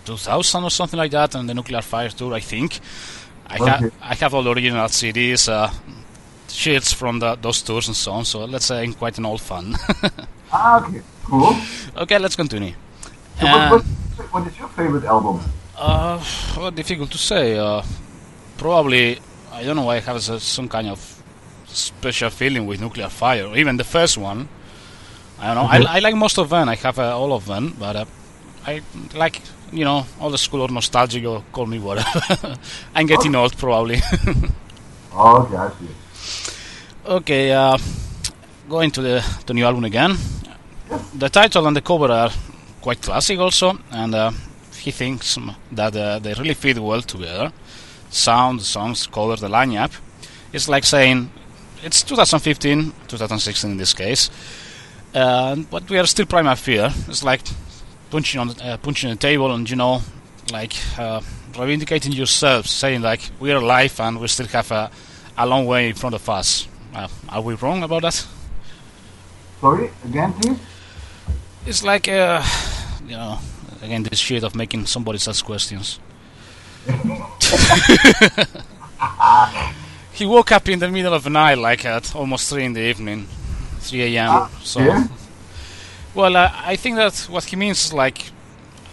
2000 0.05 0.63
or 0.65 0.71
something 0.71 0.99
like 0.99 1.11
that, 1.11 1.35
on 1.35 1.47
the 1.47 1.55
Nuclear 1.55 1.83
Fire 1.83 2.11
tour, 2.11 2.35
I 2.35 2.41
think. 2.41 2.79
I, 3.49 3.57
ha- 3.59 3.79
Okay. 3.83 3.91
I 4.03 4.15
have 4.17 4.35
all 4.35 4.43
the 4.43 4.51
original 4.53 4.87
CDs, 4.89 5.49
uh, 5.49 5.71
sheets 6.49 6.93
from 6.93 7.19
the, 7.21 7.37
those 7.37 7.63
tours 7.63 7.87
and 7.89 7.97
so 7.97 8.13
on. 8.13 8.25
So 8.25 8.45
let's 8.45 8.67
say 8.67 8.87
quite 8.93 9.19
an 9.19 9.27
old 9.27 9.41
fan. 9.41 9.75
ah, 10.53 10.85
okay, 10.87 11.03
cool. 11.25 11.55
okay, 11.97 12.19
let's 12.19 12.37
continue. 12.37 12.75
So 13.41 13.47
Um, 13.47 13.71
what, 13.71 13.83
what, 14.17 14.33
what 14.33 14.47
is 14.47 14.59
your 14.59 14.69
favorite 14.69 15.05
album? 15.05 15.41
Uh, 15.77 16.23
well, 16.57 16.71
difficult 16.71 17.11
to 17.13 17.19
say. 17.19 17.59
Uh, 17.59 17.83
probably, 18.59 19.19
I 19.53 19.63
don't 19.65 19.77
know. 19.77 19.85
Why 19.85 19.97
I 19.97 20.01
have 20.01 20.21
some 20.23 20.69
kind 20.69 20.89
of 20.89 20.99
special 21.67 22.31
feeling 22.31 22.67
with 22.67 22.81
Nuclear 22.81 23.09
Fire. 23.11 23.55
Even 23.57 23.77
the 23.77 23.85
first 23.85 24.17
one. 24.19 24.49
I 25.39 25.53
don't 25.53 25.57
know. 25.57 25.69
Mhm. 25.69 25.87
I, 25.87 25.97
I 25.97 25.99
like 26.01 26.15
most 26.17 26.39
of 26.39 26.49
them. 26.49 26.69
I 26.69 26.77
have 26.77 26.99
uh, 26.99 27.17
all 27.19 27.33
of 27.35 27.45
them, 27.47 27.77
but 27.79 27.95
uh, 27.97 28.05
I 28.67 28.81
like 29.15 29.43
you 29.73 29.85
know 29.85 30.07
all 30.21 30.31
the 30.31 30.39
school 30.39 30.63
or 30.63 30.69
nostalgic 30.69 31.25
or 31.25 31.43
call 31.53 31.67
me 31.67 31.79
whatever. 31.79 32.57
I'm 32.95 33.07
getting 33.07 33.35
old, 33.35 33.57
probably. 33.57 34.01
Oh, 35.13 35.43
okay, 35.47 35.57
I 35.57 35.71
see. 35.71 36.53
okay. 37.07 37.53
Uh, 37.53 37.79
going 38.69 38.91
to 38.93 39.03
the 39.03 39.25
the 39.47 39.55
new 39.55 39.65
album 39.65 39.85
again. 39.85 40.17
The 41.15 41.29
title 41.29 41.67
and 41.67 41.77
the 41.77 41.81
cover 41.83 42.13
are 42.13 42.31
quite 42.81 43.03
classic, 43.03 43.39
also, 43.39 43.79
and 43.91 44.15
uh, 44.15 44.31
he 44.79 44.91
thinks 44.93 45.39
that 45.73 45.97
uh, 45.97 46.19
they 46.21 46.35
really 46.35 46.55
fit 46.55 46.79
well 46.79 47.03
together. 47.03 47.53
Sound, 48.11 48.63
songs, 48.63 49.07
cover, 49.07 49.37
the 49.37 49.49
lineup. 49.49 49.93
It's 50.53 50.69
like 50.69 50.85
saying 50.85 51.31
it's 51.83 52.03
2015, 52.03 52.93
2016 53.09 53.71
in 53.71 53.77
this 53.77 53.95
case, 53.95 54.31
uh, 55.15 55.57
but 55.71 55.91
we 55.91 55.99
are 55.99 56.07
still 56.07 56.27
Primal 56.27 56.55
Fear. 56.57 56.91
It's 57.09 57.25
like 57.25 57.43
punching 58.11 58.41
on 58.41 58.49
the, 58.49 58.65
uh, 58.65 58.77
punching 58.79 59.11
the 59.11 59.17
table 59.17 59.55
and 59.55 59.69
you 59.69 59.77
know, 59.77 60.01
like 60.53 60.75
uh, 60.99 61.21
reivindicating 61.53 62.15
yourself, 62.15 62.67
saying 62.67 63.03
like 63.03 63.31
we 63.41 63.53
are 63.53 63.57
alive 63.57 63.99
and 64.01 64.21
we 64.21 64.29
still 64.29 64.47
have 64.47 64.71
a, 64.71 64.91
a 65.37 65.47
long 65.47 65.67
way 65.67 65.89
in 65.89 65.95
front 65.95 66.15
of 66.15 66.29
us. 66.29 66.69
Uh, 66.95 67.09
are 67.29 67.43
we 67.43 67.55
wrong 67.55 67.83
about 67.83 68.03
that? 68.03 68.27
Sorry, 69.61 69.91
again, 70.05 70.33
please? 70.35 70.59
It's 71.67 71.83
like, 71.83 72.09
uh, 72.09 72.43
you 73.07 73.17
know, 73.17 73.39
again, 73.83 74.05
this 74.05 74.19
shit 74.19 74.45
of 74.45 74.55
making 74.55 74.87
somebody 74.87 75.19
ask 75.27 75.45
questions. 75.45 75.99
he 80.13 80.27
woke 80.27 80.53
up 80.53 80.69
in 80.69 80.79
the 80.79 80.89
middle 80.89 81.13
of 81.13 81.25
the 81.25 81.31
night, 81.31 81.59
like 81.59 81.85
at 81.85 82.15
almost 82.15 82.49
3 82.51 82.65
in 82.65 82.73
the 82.75 82.81
evening, 82.81 83.27
3 83.81 84.17
a.m. 84.17 84.29
Ah, 84.31 84.51
so, 84.63 84.81
yeah? 84.81 85.07
Well, 86.17 86.37
uh, 86.37 86.51
I 86.65 86.77
think 86.77 86.97
that 86.97 87.15
what 87.31 87.45
he 87.45 87.57
means 87.57 87.85
is 87.87 87.93
like 87.93 88.31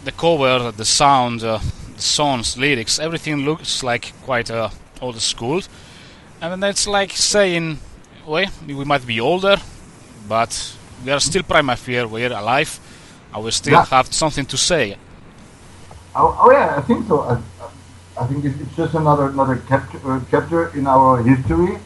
the 0.03 0.11
cover, 0.11 0.71
the 0.71 0.85
sound, 0.85 1.41
uh, 1.43 1.59
the 1.95 2.01
songs, 2.01 2.57
lyrics, 2.57 2.99
everything 2.99 3.37
looks 3.45 3.81
like 3.81 4.13
quite 4.25 4.51
uh, 4.51 4.69
old 5.01 5.19
school. 5.21 5.61
And 6.41 6.61
then 6.61 6.69
it's 6.69 6.85
like 6.87 7.11
saying, 7.13 7.79
well, 8.27 8.45
we 8.67 8.83
might 8.83 9.07
be 9.07 9.21
older, 9.21 9.55
but 10.27 10.75
we 11.05 11.11
are 11.11 11.19
still 11.21 11.43
Primal 11.43 11.77
Fear, 11.77 12.07
we 12.07 12.25
are 12.25 12.33
alive, 12.33 12.79
and 13.33 13.43
we 13.43 13.51
still 13.51 13.73
Yeah. 13.73 13.85
have 13.85 14.13
something 14.13 14.45
to 14.45 14.57
say. 14.57 14.97
Oh, 16.15 16.37
oh 16.41 16.51
yeah, 16.51 16.75
I 16.77 16.81
think 16.81 17.07
so. 17.07 17.21
Uh, 17.21 17.39
I 18.19 18.27
think 18.27 18.45
it's, 18.45 18.59
it's 18.59 18.75
just 18.75 18.93
another 18.93 19.27
another 19.27 19.61
chapter, 19.67 19.97
uh, 20.05 20.19
chapter 20.29 20.67
in 20.77 20.85
our 20.85 21.23
history. 21.23 21.79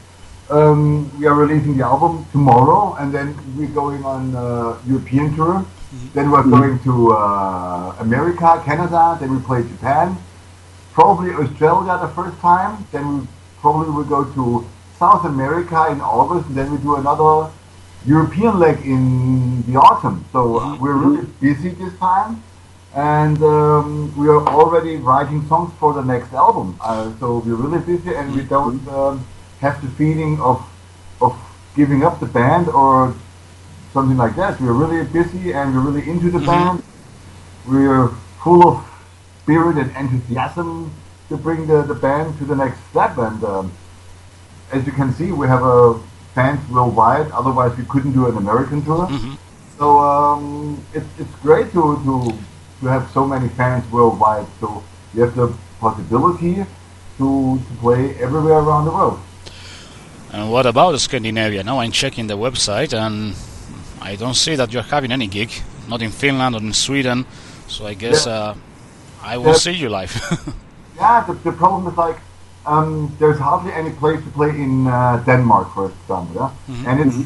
Um, 0.50 1.12
we 1.20 1.26
are 1.26 1.34
releasing 1.34 1.76
the 1.76 1.84
album 1.84 2.26
tomorrow, 2.32 2.96
and 3.00 3.14
then 3.14 3.36
we're 3.58 3.68
going 3.68 4.06
on 4.06 4.34
uh, 4.34 4.80
European 4.88 5.36
tour. 5.36 5.66
Then 6.14 6.32
we're 6.32 6.44
going 6.44 6.80
to 6.84 7.12
uh, 7.12 7.96
America, 8.00 8.62
Canada. 8.64 9.18
Then 9.20 9.36
we 9.36 9.42
play 9.44 9.64
Japan, 9.64 10.16
probably 10.94 11.32
Australia 11.32 12.00
the 12.02 12.08
first 12.16 12.40
time. 12.40 12.88
Then 12.94 13.20
we 13.20 13.28
probably 13.60 13.92
will 13.92 14.06
go 14.06 14.24
to 14.24 14.66
South 14.98 15.26
America 15.26 15.88
in 15.92 16.00
August, 16.00 16.48
and 16.48 16.56
then 16.56 16.72
we 16.72 16.78
do 16.78 16.96
another 16.96 17.52
European 18.06 18.58
leg 18.58 18.80
in 18.86 19.64
the 19.64 19.78
autumn. 19.78 20.24
So 20.32 20.60
uh, 20.60 20.78
we're 20.78 20.96
really 20.96 21.26
busy 21.42 21.72
this 21.72 21.94
time, 22.00 22.42
and 22.96 23.42
um, 23.44 24.16
we 24.16 24.30
are 24.30 24.48
already 24.48 24.96
writing 24.96 25.46
songs 25.48 25.74
for 25.78 25.94
the 25.94 26.04
next 26.04 26.32
album. 26.32 26.78
Uh, 26.80 27.12
so 27.20 27.40
we're 27.40 27.56
really 27.56 27.84
busy, 27.84 28.16
and 28.16 28.34
we 28.34 28.44
don't 28.44 28.88
um, 28.88 29.26
have 29.60 29.82
the 29.82 29.90
feeling 29.98 30.40
of 30.42 30.62
of 31.22 31.34
giving 31.76 32.04
up 32.04 32.20
the 32.20 32.26
band 32.26 32.68
or 32.70 33.16
something 33.94 34.18
like 34.18 34.36
that. 34.36 34.60
We're 34.62 34.74
really 34.74 35.06
busy, 35.06 35.54
and 35.54 35.74
we're 35.74 35.82
really 35.82 36.10
into 36.10 36.30
the 36.32 36.40
band. 36.40 36.84
We're 37.68 38.10
full 38.44 38.68
of 38.68 38.86
spirit 39.44 39.78
and 39.78 39.90
enthusiasm 39.96 40.92
to 41.30 41.38
bring 41.38 41.68
the, 41.68 41.82
the 41.84 41.96
band 41.96 42.38
to 42.40 42.46
the 42.46 42.56
next 42.56 42.80
step. 42.90 43.18
And 43.18 43.44
um, 43.44 43.72
as 44.72 44.86
you 44.86 44.92
can 44.92 45.14
see, 45.14 45.32
we 45.32 45.48
have 45.48 45.64
a 45.64 46.00
fans 46.36 46.62
worldwide. 46.70 47.32
Otherwise, 47.32 47.78
we 47.78 47.86
couldn't 47.86 48.14
do 48.14 48.28
an 48.28 48.38
American 48.38 48.84
tour. 48.86 49.08
So 49.78 50.00
um, 50.00 50.84
it's 50.94 51.08
it's 51.20 51.36
great 51.42 51.72
to, 51.74 51.98
to 52.06 52.34
to 52.82 52.86
have 52.88 53.10
so 53.12 53.26
many 53.26 53.48
fans 53.50 53.90
worldwide. 53.92 54.46
So 54.60 54.84
you 55.14 55.22
have 55.22 55.36
the 55.36 55.54
possibility 55.80 56.66
to 57.18 57.28
to 57.68 57.74
play 57.82 58.16
everywhere 58.22 58.60
around 58.60 58.86
the 58.86 58.92
world. 58.92 59.20
And 60.34 60.52
what 60.52 60.66
about 60.66 61.00
Scandinavia? 61.00 61.64
Now 61.64 61.80
I'm 61.80 61.92
checking 61.92 62.28
the 62.28 62.38
website 62.38 62.94
and 62.94 63.34
I 64.02 64.16
don't 64.16 64.36
see 64.36 64.56
that 64.56 64.74
you're 64.74 64.84
having 64.84 65.12
any 65.12 65.28
gig, 65.28 65.52
not 65.88 66.02
in 66.02 66.12
Finland 66.12 66.56
or 66.56 66.62
in 66.62 66.74
Sweden. 66.74 67.26
So 67.68 67.88
I 67.88 67.94
guess 67.94 68.26
Yeah. 68.26 68.34
uh, 68.34 68.56
I 69.24 69.38
will 69.38 69.48
Yeah. 69.54 69.58
see 69.60 69.74
you 69.74 69.90
live. 69.90 70.14
Yeah, 71.00 71.24
the, 71.28 71.34
the 71.34 71.52
problem 71.52 71.86
is 71.92 71.96
like 71.98 72.18
um, 72.66 73.16
there's 73.20 73.38
hardly 73.38 73.72
any 73.72 73.92
place 73.92 74.20
to 74.24 74.30
play 74.32 74.50
in 74.50 74.88
uh, 74.88 75.22
Denmark, 75.28 75.68
for 75.76 75.92
example. 75.92 76.36
Yeah? 76.36 76.90
And 76.90 77.00
it's 77.06 77.18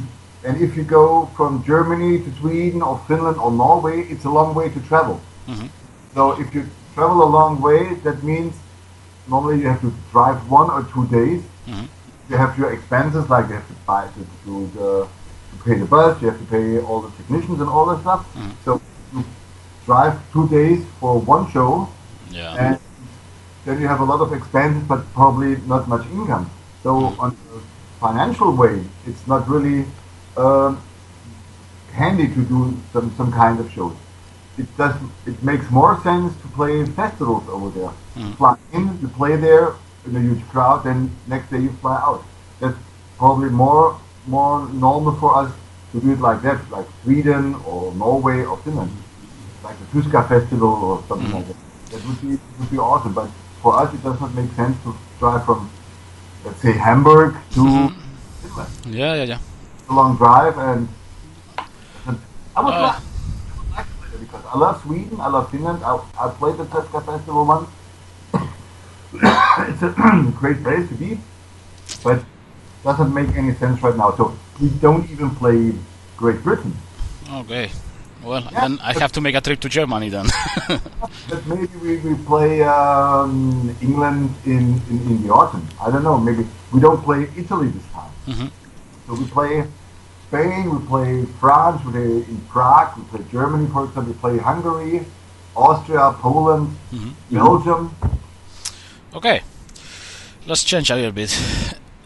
and 0.44 0.62
if 0.62 0.76
you 0.76 0.84
go 0.84 1.30
from 1.38 1.64
Germany 1.64 2.20
to 2.20 2.30
Sweden 2.42 2.82
or 2.82 3.00
Finland 3.08 3.38
or 3.38 3.50
Norway, 3.50 4.02
it's 4.12 4.26
a 4.26 4.30
long 4.30 4.54
way 4.54 4.68
to 4.70 4.80
travel. 4.90 5.22
Mhm. 5.48 5.70
So 6.16 6.22
if 6.42 6.54
you 6.54 6.66
travel 6.96 7.24
a 7.24 7.30
long 7.38 7.62
way, 7.62 7.96
that 8.04 8.24
means 8.24 8.54
normally 9.28 9.62
you 9.62 9.68
have 9.70 9.80
to 9.82 9.92
drive 10.12 10.38
one 10.50 10.70
or 10.70 10.84
two 10.94 11.06
days. 11.08 11.42
Mhm. 11.68 11.88
You 12.32 12.38
have 12.38 12.58
your 12.58 12.72
expenses, 12.72 13.30
like 13.30 13.50
you 13.50 13.56
have 13.56 13.68
to 13.68 13.74
buy 13.86 14.08
to, 14.08 14.22
to 14.46 14.68
the 14.78 15.08
to 15.52 15.64
pay 15.66 15.76
the 15.78 15.86
bus, 15.86 16.22
you 16.22 16.30
have 16.30 16.40
to 16.40 16.46
pay 16.46 16.80
all 16.80 17.02
the 17.02 17.12
technicians 17.18 17.60
and 17.60 17.70
all 17.70 17.86
that 17.88 18.00
stuff. 18.00 18.26
So 18.64 18.82
you 19.14 19.26
drive 19.86 20.16
two 20.32 20.48
days 20.48 20.86
for 21.02 21.20
one 21.20 21.52
show, 21.52 21.90
yeah. 22.32 22.56
and 22.56 22.80
then 23.66 23.82
you 23.82 23.88
have 23.90 24.00
a 24.00 24.06
lot 24.06 24.22
of 24.22 24.32
expenses, 24.32 24.82
but 24.88 25.02
probably 25.14 25.58
not 25.68 25.90
much 25.90 26.06
income. 26.08 26.50
So 26.84 26.92
on 27.20 27.36
a 27.54 27.60
financial 28.00 28.56
way, 28.56 28.82
it's 29.06 29.28
not 29.28 29.46
really 29.50 29.86
um, 30.38 30.82
handy 31.92 32.28
to 32.30 32.42
do 32.46 32.78
some, 32.94 33.14
some 33.18 33.30
kind 33.34 33.60
of 33.60 33.70
shows. 33.74 33.96
It 34.58 34.78
does. 34.78 34.96
It 35.26 35.44
makes 35.44 35.70
more 35.70 36.02
sense 36.02 36.34
to 36.42 36.48
play 36.50 36.86
festivals 36.86 37.44
over 37.50 37.70
there. 37.78 37.92
Mm. 38.16 38.38
Fly 38.38 38.58
in, 38.72 39.00
you 39.02 39.10
play 39.10 39.36
there 39.36 39.76
in 40.06 40.16
a 40.16 40.20
huge 40.20 40.44
crowd, 40.50 40.84
then 40.84 41.12
next 41.28 41.50
day 41.52 41.60
you 41.60 41.72
fly 41.82 41.96
out. 41.96 42.24
That's 42.60 42.78
probably 43.18 43.50
more 43.50 44.00
more 44.28 44.68
normal 44.70 45.16
for 45.16 45.36
us 45.38 45.52
to 45.92 46.00
do 46.00 46.12
it 46.14 46.20
like 46.20 46.42
that, 46.44 46.60
like 46.72 46.86
Sweden 47.04 47.56
or 47.66 47.94
Norway 47.96 48.44
or 48.44 48.58
Finland, 48.58 48.92
like 49.64 49.76
the 49.80 49.86
Tuska 49.94 50.28
festival 50.28 50.70
or 50.70 51.04
something 51.08 51.32
like 51.32 51.48
that. 51.48 51.58
That 51.92 52.06
would 52.08 52.22
be 52.22 52.40
would 52.60 52.72
be 52.72 52.78
awesome. 52.78 53.14
But 53.14 53.30
for 53.62 53.78
us, 53.82 53.94
it 53.94 54.02
does 54.04 54.20
not 54.22 54.34
make 54.34 54.52
sense 54.54 54.78
to 54.84 54.96
drive 55.20 55.46
from, 55.46 55.70
let's 56.46 56.62
say, 56.62 56.72
Hamburg 56.74 57.36
to 57.54 57.64
Finland. 58.42 58.70
yeah, 58.88 59.16
yeah, 59.16 59.24
yeah. 59.24 59.40
A 59.90 59.94
long 59.94 60.16
drive, 60.18 60.58
and, 60.58 60.88
and 62.08 62.18
I 62.56 62.62
would 62.62 62.74
Uh. 62.74 62.82
like, 62.82 62.96
I 62.96 63.58
would 63.60 63.72
like 63.76 63.86
to 63.88 63.94
play 64.00 64.10
there 64.12 64.20
because 64.20 64.44
I 64.54 64.58
love 64.58 64.82
Sweden, 64.84 65.20
I 65.20 65.28
love 65.28 65.52
Finland. 65.52 65.84
I, 65.84 66.00
I 66.20 66.30
played 66.30 66.58
the 66.58 66.66
Tuska 66.66 67.06
festival 67.06 67.46
once. 67.46 67.70
It's 69.84 69.98
a 69.98 70.32
great 70.40 70.64
place 70.64 70.88
to 70.90 70.96
be, 70.96 71.20
but 72.04 72.24
doesn't 72.84 73.14
make 73.14 73.30
any 73.36 73.54
sense 73.56 73.82
right 73.84 73.96
now. 73.96 74.12
So 74.16 74.38
we 74.60 74.70
don't 74.70 75.10
even 75.10 75.30
play 75.36 75.74
Great 76.18 76.44
Britain. 76.44 76.74
Okay. 77.32 77.72
Well, 78.24 78.44
Yeah, 78.52 78.62
then 78.62 78.80
I 78.84 78.94
have 79.00 79.12
to 79.14 79.22
make 79.22 79.34
a 79.36 79.42
trip 79.42 79.60
to 79.62 79.70
Germany 79.70 80.10
then. 80.10 80.28
But 81.30 81.46
maybe 81.48 81.68
we, 81.82 81.98
we 81.98 82.16
play 82.26 82.62
um, 82.64 83.76
England 83.82 84.34
in, 84.46 84.80
in, 84.90 84.98
in 85.10 85.24
the 85.24 85.34
autumn. 85.34 85.68
I 85.82 85.90
don't 85.90 86.04
know. 86.04 86.18
Maybe 86.20 86.46
we 86.72 86.80
don't 86.80 87.02
play 87.04 87.28
Italy 87.36 87.70
this 87.70 87.84
time. 87.94 88.12
Mhm. 88.28 88.52
So 89.08 89.14
we 89.16 89.26
play 89.26 89.64
Spain, 90.28 90.70
we 90.70 90.86
play 90.86 91.26
France, 91.40 91.84
we 91.86 91.92
play 91.94 92.12
in 92.32 92.42
Prague, 92.50 92.96
we 92.98 93.04
play 93.06 93.26
Germany, 93.32 93.68
for 93.74 93.86
example, 93.86 94.14
we 94.14 94.20
play 94.20 94.38
Hungary, 94.38 95.06
Austria, 95.56 96.14
Poland, 96.20 96.78
Mhm. 96.94 97.14
Belgium. 97.32 97.96
Okay, 99.16 99.42
let's 100.48 100.64
change 100.64 100.90
a 100.90 100.96
little 100.96 101.12
bit. 101.12 101.30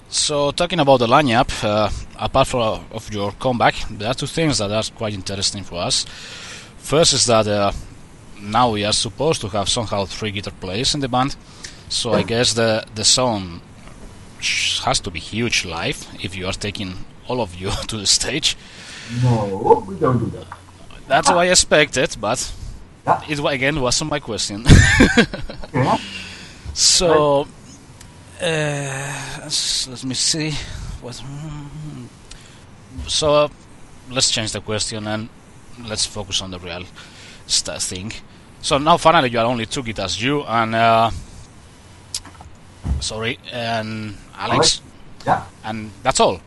So, 0.10 0.52
talking 0.52 0.80
about 0.80 0.98
the 1.00 1.08
lineup, 1.08 1.50
uh, 1.64 1.90
apart 2.18 2.48
from 2.48 2.86
of 2.92 3.12
your 3.14 3.32
comeback, 3.34 3.76
there 3.90 4.08
are 4.10 4.14
two 4.14 4.28
things 4.28 4.60
that 4.60 4.72
are 4.72 4.84
quite 4.96 5.14
interesting 5.14 5.64
for 5.64 5.76
us. 5.82 6.06
First 6.78 7.14
is 7.14 7.26
that 7.26 7.48
uh, 7.48 7.72
now 8.40 8.72
we 8.72 8.86
are 8.86 8.94
supposed 8.94 9.42
to 9.42 9.50
have 9.50 9.68
somehow 9.68 10.06
three 10.06 10.32
guitar 10.32 10.54
players 10.62 10.94
in 10.94 11.02
the 11.02 11.08
band, 11.10 11.36
so 11.90 12.14
I 12.14 12.24
guess 12.24 12.54
the 12.54 12.86
the 12.96 13.04
sound 13.04 13.62
has 14.86 15.00
to 15.00 15.10
be 15.12 15.20
huge 15.20 15.66
live 15.66 16.06
if 16.22 16.36
you 16.36 16.46
are 16.46 16.54
taking 16.54 16.94
all 17.28 17.42
of 17.42 17.56
you 17.56 17.72
to 17.88 17.98
the 17.98 18.06
stage. 18.06 18.56
No, 19.24 19.84
we 19.88 19.96
don't 19.96 20.20
do 20.20 20.26
that. 20.38 20.48
That's 21.08 21.30
what 21.30 21.40
I 21.40 21.50
expected, 21.52 22.16
but 22.22 22.52
Yeah. 23.06 23.22
it 23.28 23.40
again 23.40 23.82
wasn't 23.82 24.12
my 24.12 24.20
question. 24.20 24.66
Okay. 25.76 25.98
So, 26.74 27.48
uh, 28.42 29.50
let 29.90 30.04
me 30.04 30.14
see. 30.16 30.52
What? 31.02 31.16
mm, 31.16 32.08
So, 33.08 33.36
uh, 33.36 33.48
let's 34.10 34.30
change 34.32 34.52
the 34.52 34.62
question 34.62 35.08
and 35.08 35.30
let's 35.88 36.06
focus 36.06 36.42
on 36.42 36.52
the 36.52 36.60
real 36.60 36.84
st- 37.48 37.82
thing. 37.82 38.12
So 38.62 38.78
now, 38.78 38.98
finally, 38.98 39.30
you 39.30 39.40
are 39.40 39.46
only 39.46 39.66
two 39.66 39.84
guitars, 39.84 40.22
you 40.22 40.44
and 40.44 40.74
uh, 40.76 41.12
sorry, 43.00 43.38
and 43.52 44.18
Alex, 44.38 44.82
Yeah. 45.26 45.44
and 45.64 45.92
that's 46.04 46.20
all. 46.20 46.40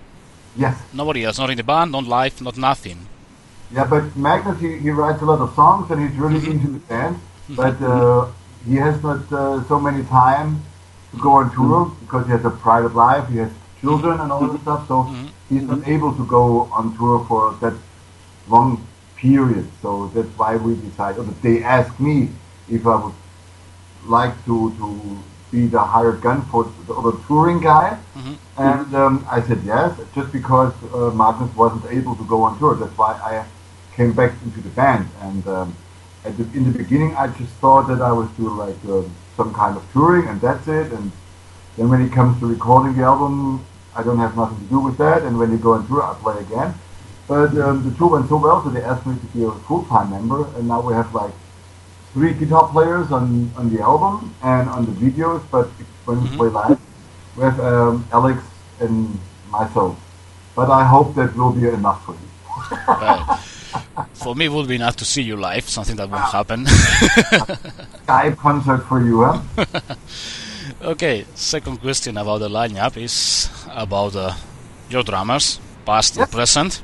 Yes. 0.56 0.76
Nobody 0.92 1.24
else, 1.24 1.38
not 1.38 1.50
in 1.50 1.56
the 1.56 1.62
band, 1.62 1.92
not 1.92 2.04
live, 2.04 2.40
not 2.42 2.56
nothing. 2.56 3.06
Yeah, 3.70 3.84
but 3.84 4.16
Magnus, 4.16 4.58
he, 4.60 4.78
he 4.78 4.90
writes 4.90 5.22
a 5.22 5.26
lot 5.26 5.40
of 5.40 5.54
songs 5.54 5.90
and 5.90 6.00
he's 6.08 6.18
really 6.18 6.44
into 6.50 6.68
the 6.68 6.78
band. 6.80 7.20
But 7.50 7.80
uh, 7.82 8.26
he 8.66 8.76
has 8.76 9.00
not 9.02 9.30
uh, 9.32 9.62
so 9.68 9.78
many 9.78 10.02
time 10.04 10.62
go 11.20 11.32
on 11.32 11.54
tour 11.54 11.90
because 12.00 12.26
he 12.26 12.32
has 12.32 12.44
a 12.44 12.50
private 12.50 12.94
life, 12.94 13.28
he 13.28 13.38
has 13.38 13.50
children 13.80 14.20
and 14.20 14.30
all 14.32 14.46
this 14.46 14.60
stuff. 14.62 14.86
So 14.88 15.04
he's 15.48 15.62
not 15.62 15.86
able 15.88 16.14
to 16.14 16.26
go 16.26 16.62
on 16.72 16.96
tour 16.96 17.24
for 17.26 17.54
that 17.60 17.74
long 18.48 18.86
period. 19.16 19.68
So 19.82 20.08
that's 20.14 20.28
why 20.38 20.56
we 20.56 20.76
decided. 20.76 21.20
Or 21.20 21.24
they 21.42 21.62
asked 21.62 21.98
me 22.00 22.30
if 22.70 22.86
I 22.86 22.96
would 22.96 23.14
like 24.06 24.34
to 24.46 24.72
to 24.78 25.18
be 25.50 25.66
the 25.66 25.80
hired 25.80 26.20
gun 26.20 26.42
for 26.50 26.70
the 26.86 26.94
other 26.94 27.16
touring 27.26 27.60
guy. 27.60 27.98
And 28.58 28.94
um, 28.94 29.26
I 29.30 29.40
said 29.42 29.60
yes, 29.64 29.98
just 30.14 30.32
because 30.32 30.74
uh, 30.92 31.10
Magnus 31.14 31.54
wasn't 31.56 31.86
able 31.92 32.16
to 32.16 32.24
go 32.24 32.42
on 32.42 32.58
tour. 32.58 32.74
That's 32.74 32.96
why 32.98 33.12
I 33.14 33.46
came 33.96 34.12
back 34.12 34.32
into 34.44 34.60
the 34.60 34.68
band. 34.70 35.08
And 35.22 35.46
um, 35.46 35.76
at 36.24 36.36
the, 36.36 36.42
in 36.56 36.70
the 36.70 36.76
beginning, 36.76 37.14
I 37.16 37.28
just 37.28 37.52
thought 37.62 37.86
that 37.88 38.02
I 38.02 38.12
was 38.12 38.28
doing 38.36 38.56
like 38.56 38.76
uh, 38.88 39.02
some 39.38 39.54
kind 39.54 39.76
of 39.76 39.84
touring, 39.92 40.28
and 40.28 40.38
that's 40.42 40.66
it. 40.68 40.92
And 40.92 41.10
then 41.78 41.88
when 41.88 42.02
it 42.02 42.12
comes 42.12 42.38
to 42.40 42.46
recording 42.46 42.96
the 42.96 43.04
album, 43.04 43.64
I 43.94 44.02
don't 44.02 44.18
have 44.18 44.36
nothing 44.36 44.58
to 44.58 44.64
do 44.64 44.80
with 44.80 44.98
that. 44.98 45.22
And 45.22 45.38
when 45.38 45.50
they 45.50 45.56
go 45.56 45.72
on 45.72 45.86
tour, 45.86 46.02
I 46.02 46.12
play 46.20 46.38
again. 46.40 46.74
But 47.28 47.56
um, 47.56 47.88
the 47.88 47.96
tour 47.96 48.10
went 48.10 48.28
so 48.28 48.36
well, 48.36 48.62
so 48.64 48.68
they 48.70 48.82
asked 48.82 49.06
me 49.06 49.14
to 49.14 49.26
be 49.38 49.44
a 49.44 49.50
full-time 49.68 50.10
member, 50.10 50.44
and 50.56 50.66
now 50.66 50.80
we 50.80 50.92
have 50.92 51.14
like 51.14 51.32
three 52.12 52.34
guitar 52.34 52.68
players 52.68 53.12
on, 53.12 53.52
on 53.56 53.72
the 53.72 53.80
album 53.80 54.34
and 54.42 54.68
on 54.68 54.84
the 54.86 54.92
videos. 54.92 55.42
But 55.50 55.68
when 56.04 56.22
we 56.22 56.36
play 56.36 56.48
live, 56.48 56.80
we 57.36 57.44
have 57.44 57.60
um, 57.60 58.08
Alex 58.12 58.42
and 58.80 59.18
myself. 59.50 59.96
But 60.56 60.68
I 60.70 60.84
hope 60.84 61.14
that 61.14 61.36
will 61.36 61.52
be 61.52 61.68
enough 61.68 62.04
for 62.04 62.12
you. 62.12 62.28
Right. 62.88 64.06
for 64.18 64.34
me, 64.34 64.46
it 64.46 64.52
would 64.52 64.68
be 64.68 64.78
nice 64.78 64.94
to 64.96 65.04
see 65.04 65.22
you 65.22 65.36
live. 65.36 65.68
Something 65.68 65.96
that 65.96 66.08
won't 66.10 66.24
happen. 66.24 66.64
Skype 68.06 68.36
concert 68.36 68.78
for 68.88 69.00
you, 69.04 69.22
huh? 69.24 69.40
okay. 70.82 71.24
Second 71.34 71.80
question 71.80 72.16
about 72.16 72.38
the 72.38 72.48
lineup 72.48 72.96
is 72.96 73.48
about 73.70 74.16
uh, 74.16 74.32
your 74.90 75.02
drummers, 75.02 75.60
past 75.84 76.16
Yes. 76.16 76.24
and 76.24 76.32
present. 76.32 76.82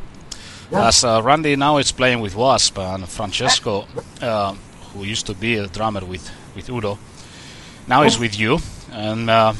Yes. 0.71 1.05
As 1.05 1.05
uh, 1.05 1.23
Randy 1.23 1.57
now 1.57 1.76
is 1.79 1.93
playing 1.93 2.21
with 2.21 2.35
Wasp 2.35 2.79
and 2.79 3.09
Francesco, 3.09 3.87
uh, 4.23 4.55
who 4.93 5.05
used 5.05 5.26
to 5.26 5.35
be 5.35 5.57
a 5.57 5.67
drummer 5.67 6.05
with 6.05 6.31
with 6.55 6.69
Udo, 6.71 6.99
now 7.88 8.03
is 8.05 8.17
Oh. 8.17 8.21
with 8.21 8.38
you. 8.38 8.59
And 8.93 9.29
uh, 9.29 9.53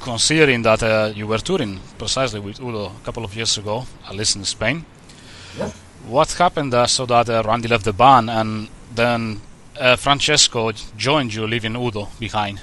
considering 0.00 0.62
that 0.64 0.82
uh, 0.82 1.12
you 1.14 1.26
were 1.28 1.38
touring 1.38 1.80
precisely 1.98 2.40
with 2.40 2.60
Udo 2.60 2.86
a 2.86 3.04
couple 3.04 3.24
of 3.24 3.34
years 3.36 3.56
ago, 3.58 3.84
at 4.08 4.14
least 4.16 4.36
in 4.36 4.44
Spain, 4.44 4.84
Yes. 5.58 5.72
What 6.06 6.32
happened 6.32 6.74
uh, 6.74 6.86
so 6.86 7.06
that 7.06 7.28
uh, 7.28 7.42
Randy 7.46 7.68
left 7.68 7.84
the 7.84 7.92
band 7.92 8.30
and 8.30 8.68
then 8.94 9.40
uh, 9.78 9.96
Francesco 9.96 10.72
joined 10.96 11.34
you, 11.34 11.46
leaving 11.46 11.76
Udo 11.76 12.08
behind? 12.18 12.60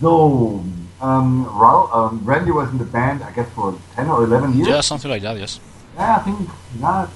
No, 0.00 0.64
um, 1.00 1.46
um, 1.48 2.20
Randy 2.24 2.50
was 2.50 2.70
in 2.70 2.78
the 2.78 2.84
band, 2.84 3.22
I 3.22 3.32
guess, 3.32 3.48
for 3.50 3.78
10 3.94 4.08
or 4.08 4.24
11 4.24 4.54
years. 4.54 4.68
Yeah, 4.68 4.80
something 4.80 5.10
like 5.10 5.22
that. 5.22 5.36
Yes. 5.36 5.60
Yeah, 5.94 6.16
I 6.16 6.20
think, 6.20 6.48
yeah, 6.78 7.06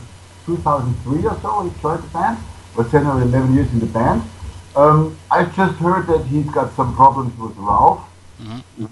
2003 0.46 1.26
or 1.26 1.38
so 1.40 1.62
he 1.62 1.80
joined 1.80 2.02
the 2.02 2.08
band. 2.08 2.38
Was 2.76 2.90
10 2.90 3.06
or 3.06 3.22
11 3.22 3.54
years 3.54 3.72
in 3.72 3.78
the 3.80 3.86
band. 3.86 4.22
Um, 4.76 5.16
I 5.30 5.44
just 5.44 5.76
heard 5.78 6.06
that 6.08 6.26
he's 6.26 6.46
got 6.46 6.74
some 6.74 6.94
problems 6.94 7.38
with 7.38 7.56
Ralph. 7.56 8.02
Mhm. 8.42 8.88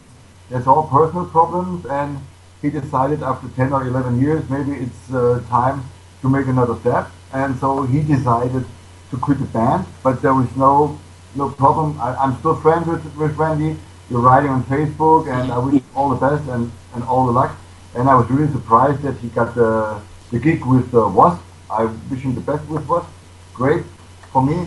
That's 0.48 0.66
all 0.66 0.84
personal 0.86 1.26
problems, 1.26 1.84
and 1.86 2.18
he 2.62 2.70
decided 2.70 3.22
after 3.22 3.48
10 3.48 3.72
or 3.72 3.82
11 3.86 4.20
years, 4.20 4.48
maybe 4.48 4.72
it's 4.72 5.12
uh, 5.12 5.42
time 5.50 5.82
to 6.22 6.28
make 6.28 6.46
another 6.46 6.76
step. 6.80 7.10
And 7.32 7.58
so 7.58 7.82
he 7.84 8.00
decided 8.02 8.64
to 9.10 9.16
quit 9.18 9.38
the 9.38 9.44
band, 9.46 9.84
but 10.02 10.22
there 10.22 10.34
was 10.34 10.48
no 10.56 10.98
no 11.34 11.48
problem. 11.50 11.98
I, 12.00 12.14
I'm 12.16 12.38
still 12.40 12.56
friends 12.56 12.86
with, 12.86 13.04
with 13.16 13.36
Randy. 13.36 13.76
We're 14.10 14.20
writing 14.20 14.50
on 14.50 14.64
Facebook, 14.64 15.32
and 15.32 15.50
I 15.50 15.58
wish 15.58 15.74
him 15.74 15.84
all 15.94 16.10
the 16.10 16.20
best 16.26 16.46
and, 16.50 16.70
and 16.94 17.02
all 17.04 17.24
the 17.26 17.32
luck. 17.32 17.56
And 17.94 18.08
I 18.08 18.14
was 18.14 18.28
really 18.30 18.52
surprised 18.52 19.00
that 19.02 19.16
he 19.18 19.28
got 19.28 19.54
the, 19.54 20.00
the 20.30 20.38
gig 20.38 20.64
with 20.66 20.94
uh, 20.94 21.08
Wasp. 21.08 21.42
I 21.70 21.84
wish 22.10 22.20
him 22.20 22.34
the 22.34 22.42
best 22.42 22.68
with 22.68 22.86
Wasp. 22.86 23.08
Great 23.54 23.84
for 24.30 24.42
me. 24.42 24.66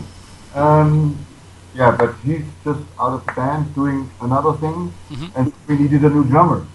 Um, 0.56 1.18
yeah, 1.76 1.92
but 1.96 2.16
he's 2.24 2.46
just 2.64 2.80
out 3.00 3.14
of 3.14 3.26
the 3.28 3.34
band 3.34 3.76
doing 3.76 4.10
another 4.22 4.54
thing, 4.54 4.92
Mhm. 5.12 5.32
and 5.36 5.54
we 5.68 5.78
needed 5.78 6.04
a 6.04 6.10
new 6.10 6.24
drummer. 6.24 6.66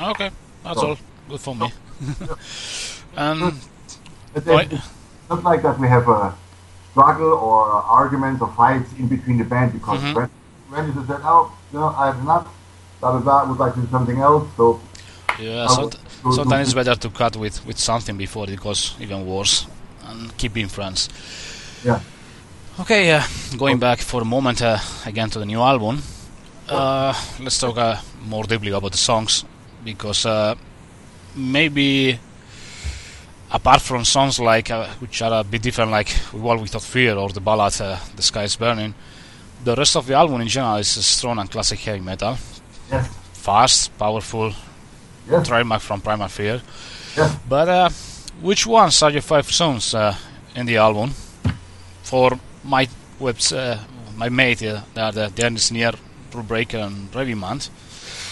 Okay, 0.00 0.30
that's 0.64 0.80
So- 0.80 0.88
all. 0.88 0.96
Good 1.30 1.40
for 1.40 1.54
me. 1.54 1.72
um, 3.16 3.60
It's, 4.34 4.46
Right. 4.46 4.72
it's 4.72 4.82
not 5.30 5.42
like 5.44 5.62
that 5.62 5.78
we 5.78 5.88
have 5.88 6.08
a 6.08 6.34
struggle 6.92 7.32
or 7.32 7.64
arguments 8.00 8.40
or 8.42 8.48
fights 8.48 8.90
in 8.98 9.06
between 9.08 9.38
the 9.38 9.44
band 9.44 9.72
because 9.72 10.00
Mhm. 10.00 10.14
Randy, 10.16 10.32
Randy 10.70 10.92
just 10.92 11.06
said, 11.08 11.20
"Oh, 11.24 11.50
you 11.72 11.78
know, 11.78 11.94
I 11.96 12.06
have 12.06 12.18
enough. 12.20 12.46
Blah 13.00 13.12
blah 13.12 13.20
blah. 13.20 13.44
Would 13.48 13.58
like 13.58 13.74
to 13.74 13.80
do 13.80 13.88
something 13.90 14.18
else." 14.20 14.44
So 14.56 14.80
yeah, 15.38 15.66
so 15.66 15.90
go 16.24 16.30
sometimes 16.32 16.68
it's 16.68 16.74
better 16.74 16.96
to 16.96 17.10
cut 17.10 17.36
with, 17.36 17.64
with 17.66 17.78
something 17.78 18.16
before 18.16 18.48
it 18.50 18.60
goes 18.60 18.94
even 19.00 19.26
worse 19.26 19.66
and 20.08 20.36
keep 20.36 20.52
being 20.52 20.68
friends. 20.68 21.08
Yeah. 21.84 22.00
Okay, 22.80 23.12
uh, 23.12 23.22
going 23.56 23.78
back 23.78 23.98
for 24.00 24.22
a 24.22 24.24
moment 24.24 24.62
uh, 24.62 24.78
again 25.06 25.30
to 25.30 25.38
the 25.38 25.46
new 25.46 25.60
album. 25.60 26.02
Uh, 26.68 27.14
let's 27.40 27.58
talk 27.58 27.78
uh, 27.78 27.96
more 28.26 28.44
deeply 28.44 28.70
about 28.72 28.92
the 28.92 28.98
songs 28.98 29.44
because 29.84 30.26
uh, 30.26 30.54
maybe 31.34 32.18
apart 33.50 33.80
from 33.82 34.04
songs 34.04 34.38
like 34.38 34.70
uh, 34.70 34.86
which 35.00 35.22
are 35.22 35.40
a 35.40 35.44
bit 35.44 35.62
different, 35.62 35.90
like 35.90 36.14
"Walk 36.32 36.60
Without 36.60 36.82
Fear" 36.82 37.16
or 37.16 37.28
the 37.30 37.40
ballad 37.40 37.80
uh, 37.80 37.96
"The 38.16 38.22
Sky 38.22 38.44
Is 38.44 38.56
Burning," 38.56 38.94
the 39.64 39.74
rest 39.74 39.96
of 39.96 40.06
the 40.06 40.14
album 40.14 40.40
in 40.40 40.48
general 40.48 40.76
is 40.76 40.88
strong 41.06 41.38
and 41.38 41.50
classic 41.50 41.78
heavy 41.80 42.00
metal, 42.00 42.36
yes, 42.90 43.08
fast, 43.32 43.96
powerful, 43.98 44.52
yes, 45.30 45.46
trademark 45.48 45.80
from 45.82 46.00
Primal 46.00 46.28
Fear. 46.28 46.60
yes. 47.16 47.36
But 47.48 47.68
uh, 47.68 47.88
which 48.42 48.66
ones 48.66 49.02
are 49.02 49.10
your 49.10 49.22
five 49.22 49.50
songs 49.50 49.94
uh, 49.94 50.14
in 50.54 50.66
the 50.66 50.76
album? 50.76 51.10
For 52.02 52.38
my 52.64 52.88
webs, 53.18 53.52
uh, 53.52 53.78
my 54.16 54.28
mate, 54.30 54.62
uh, 54.62 54.80
the 55.10 55.44
End 55.44 55.56
is 55.56 55.70
Near, 55.70 55.92
Rule 56.32 56.42
Breaker, 56.44 56.78
and 56.78 57.10
Revimant, 57.12 57.70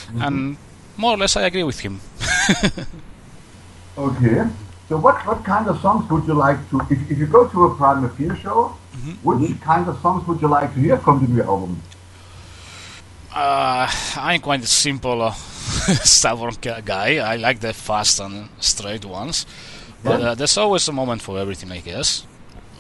Mm-hmm. 0.06 0.22
and 0.22 0.56
more 0.96 1.14
or 1.14 1.16
less 1.18 1.36
I 1.36 1.42
agree 1.42 1.64
with 1.64 1.80
him. 1.80 2.00
Okay. 3.98 4.44
So 4.88 4.96
what 4.96 5.16
what 5.26 5.44
kind 5.44 5.66
of 5.68 5.80
songs 5.80 6.08
would 6.10 6.26
you 6.26 6.34
like 6.34 6.58
to? 6.70 6.80
If, 6.90 7.10
if 7.10 7.18
you 7.18 7.26
go 7.26 7.46
to 7.48 7.64
a 7.64 7.74
Primal 7.74 8.08
Fear 8.10 8.36
show, 8.36 8.68
which 9.22 9.60
kind 9.60 9.88
of 9.88 9.98
songs 10.00 10.26
would 10.28 10.40
you 10.40 10.48
like 10.48 10.72
to 10.74 10.80
hear 10.80 10.96
from 10.98 11.24
the 11.24 11.28
new 11.32 11.42
album? 11.42 11.82
Uh, 13.34 13.86
I'm 14.16 14.40
quite 14.40 14.62
a 14.62 14.66
simple, 14.66 15.20
uh, 15.22 15.32
stubborn 16.04 16.54
guy. 16.84 17.16
I 17.18 17.36
like 17.36 17.60
the 17.60 17.72
fast 17.74 18.20
and 18.20 18.48
straight 18.60 19.04
ones, 19.04 19.44
but 20.02 20.20
Yeah. 20.20 20.30
uh, 20.30 20.34
there's 20.34 20.56
always 20.56 20.88
a 20.88 20.92
moment 20.92 21.20
for 21.22 21.38
everything, 21.38 21.70
I 21.72 21.80
guess. 21.80 22.24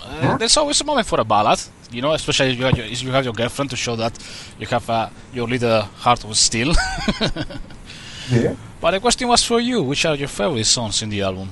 Uh. 0.02 0.36
There's 0.38 0.56
always 0.56 0.80
a 0.80 0.84
moment 0.84 1.06
for 1.06 1.20
a 1.20 1.24
ballad, 1.24 1.60
you 1.90 2.00
know, 2.00 2.12
especially 2.12 2.52
if 2.52 2.58
you 2.58 2.64
have 2.64 2.76
your, 2.76 2.86
if 2.86 3.02
you 3.02 3.10
have 3.10 3.24
your 3.24 3.34
girlfriend 3.34 3.70
to 3.70 3.76
show 3.76 3.96
that 3.96 4.16
you 4.58 4.66
have 4.68 4.88
uh, 4.88 5.08
your 5.34 5.46
little 5.48 5.82
heart 6.04 6.24
of 6.24 6.36
steel. 6.36 6.72
Yeah. 8.30 8.56
But 8.80 8.90
the 8.90 9.00
question 9.00 9.28
was 9.28 9.44
for 9.44 9.60
you: 9.60 9.82
which 9.84 10.04
are 10.04 10.16
your 10.16 10.26
favorite 10.28 10.64
songs 10.66 11.00
in 11.02 11.10
the 11.10 11.22
album? 11.22 11.48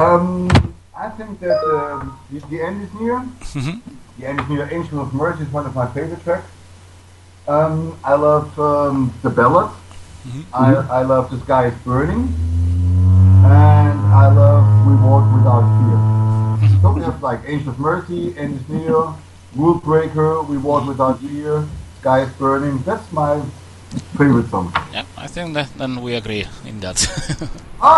Um, 0.00 0.48
I 0.96 1.08
think 1.10 1.40
that 1.40 1.56
um, 1.74 2.18
the, 2.30 2.40
the 2.48 2.60
end 2.62 2.82
is 2.82 2.92
near. 3.00 3.20
Mhm. 3.56 3.80
The 4.18 4.26
end 4.28 4.40
is 4.40 4.48
near. 4.48 4.68
Angel 4.70 5.00
of 5.00 5.14
Mercy 5.14 5.42
is 5.42 5.48
one 5.52 5.66
of 5.66 5.74
my 5.74 5.86
favorite 5.88 6.22
tracks. 6.24 6.48
Um, 7.48 7.96
I 8.04 8.14
love 8.14 8.58
um, 8.58 9.12
the 9.22 9.30
ballad. 9.30 9.70
Mhm. 10.26 10.44
I, 10.52 10.74
I 11.00 11.02
love 11.02 11.30
The 11.30 11.38
Sky 11.40 11.66
is 11.68 11.74
Burning. 11.84 12.28
And 13.46 13.98
I 14.12 14.26
love 14.32 14.64
We 14.86 14.94
Walk 15.06 15.24
Without 15.32 15.64
Fear. 15.78 15.98
so 16.82 16.92
we 16.92 17.00
have 17.02 17.22
like 17.22 17.40
Angel 17.46 17.70
of 17.70 17.78
Mercy, 17.78 18.34
End 18.36 18.58
is 18.60 18.68
near, 18.68 19.14
Rule 19.54 19.78
Breaker, 19.78 20.42
We 20.42 20.56
Walk 20.58 20.86
Without 20.88 21.20
Fear, 21.20 21.64
Sky 22.00 22.22
is 22.22 22.32
Burning. 22.40 22.82
That's 22.82 23.06
my 23.12 23.40
favorite 24.18 24.50
song. 24.50 24.72
Yeah, 24.92 25.04
I 25.16 25.28
think 25.28 25.54
that 25.54 25.70
then 25.78 26.02
we 26.02 26.14
agree 26.16 26.44
in 26.66 26.80
that. 26.80 26.98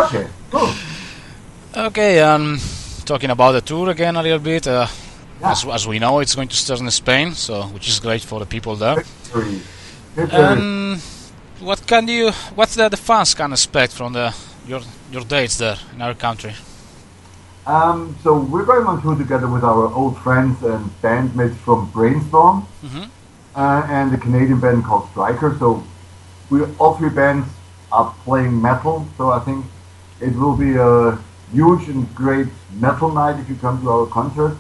Okay, 0.05 0.27
cool. 0.51 0.69
Okay, 1.77 2.21
um, 2.21 2.59
talking 3.05 3.31
about 3.31 3.53
the 3.53 3.61
tour 3.61 3.91
again 3.91 4.17
a 4.17 4.23
little 4.23 4.39
bit. 4.39 4.67
Uh, 4.67 4.87
Yeah. 5.41 5.53
as, 5.53 5.65
as 5.65 5.87
we 5.87 5.99
know, 6.01 6.19
it's 6.21 6.35
going 6.35 6.49
to 6.49 6.57
start 6.57 6.81
in 6.81 6.91
Spain, 6.91 7.33
so 7.33 7.63
which 7.73 7.89
is 7.89 8.01
great 8.01 8.23
for 8.25 8.41
the 8.41 8.47
people 8.47 8.75
there. 8.75 8.97
Victory. 8.97 9.61
Victory. 10.17 10.43
Um, 10.45 11.01
what 11.61 11.87
can 11.87 12.09
you, 12.09 12.33
what 12.57 12.69
the, 12.71 12.89
the 12.89 12.97
fans 12.97 13.35
can 13.35 13.53
expect 13.53 13.93
from 13.93 14.13
the 14.15 14.35
your 14.67 14.81
your 15.13 15.23
dates 15.25 15.57
there 15.59 15.77
in 15.95 16.03
our 16.03 16.15
country? 16.15 16.55
Um, 17.67 18.17
so 18.25 18.37
we're 18.51 18.65
going 18.65 18.85
on 18.87 19.01
tour 19.01 19.15
together 19.17 19.47
with 19.47 19.63
our 19.63 19.87
old 19.95 20.17
friends 20.19 20.61
and 20.65 20.91
bandmates 21.03 21.57
from 21.65 21.89
Brainstorm 21.95 22.67
Mhm. 22.83 23.09
uh, 23.55 23.87
and 23.89 24.11
the 24.11 24.19
Canadian 24.19 24.59
band 24.59 24.85
called 24.85 25.07
Striker. 25.11 25.55
So 25.61 25.85
we 26.51 26.63
all 26.81 26.95
three 26.97 27.11
bands 27.15 27.47
are 27.93 28.13
playing 28.25 28.61
metal. 28.61 29.07
So 29.17 29.31
I 29.31 29.39
think 29.45 29.65
it 30.21 30.35
will 30.35 30.57
be 30.57 30.75
a 30.77 31.17
huge 31.53 31.89
and 31.89 32.13
great 32.15 32.49
metal 32.73 33.11
night 33.13 33.39
if 33.41 33.49
you 33.49 33.57
come 33.57 33.81
to 33.83 33.91
our 33.91 34.07
concert. 34.07 34.57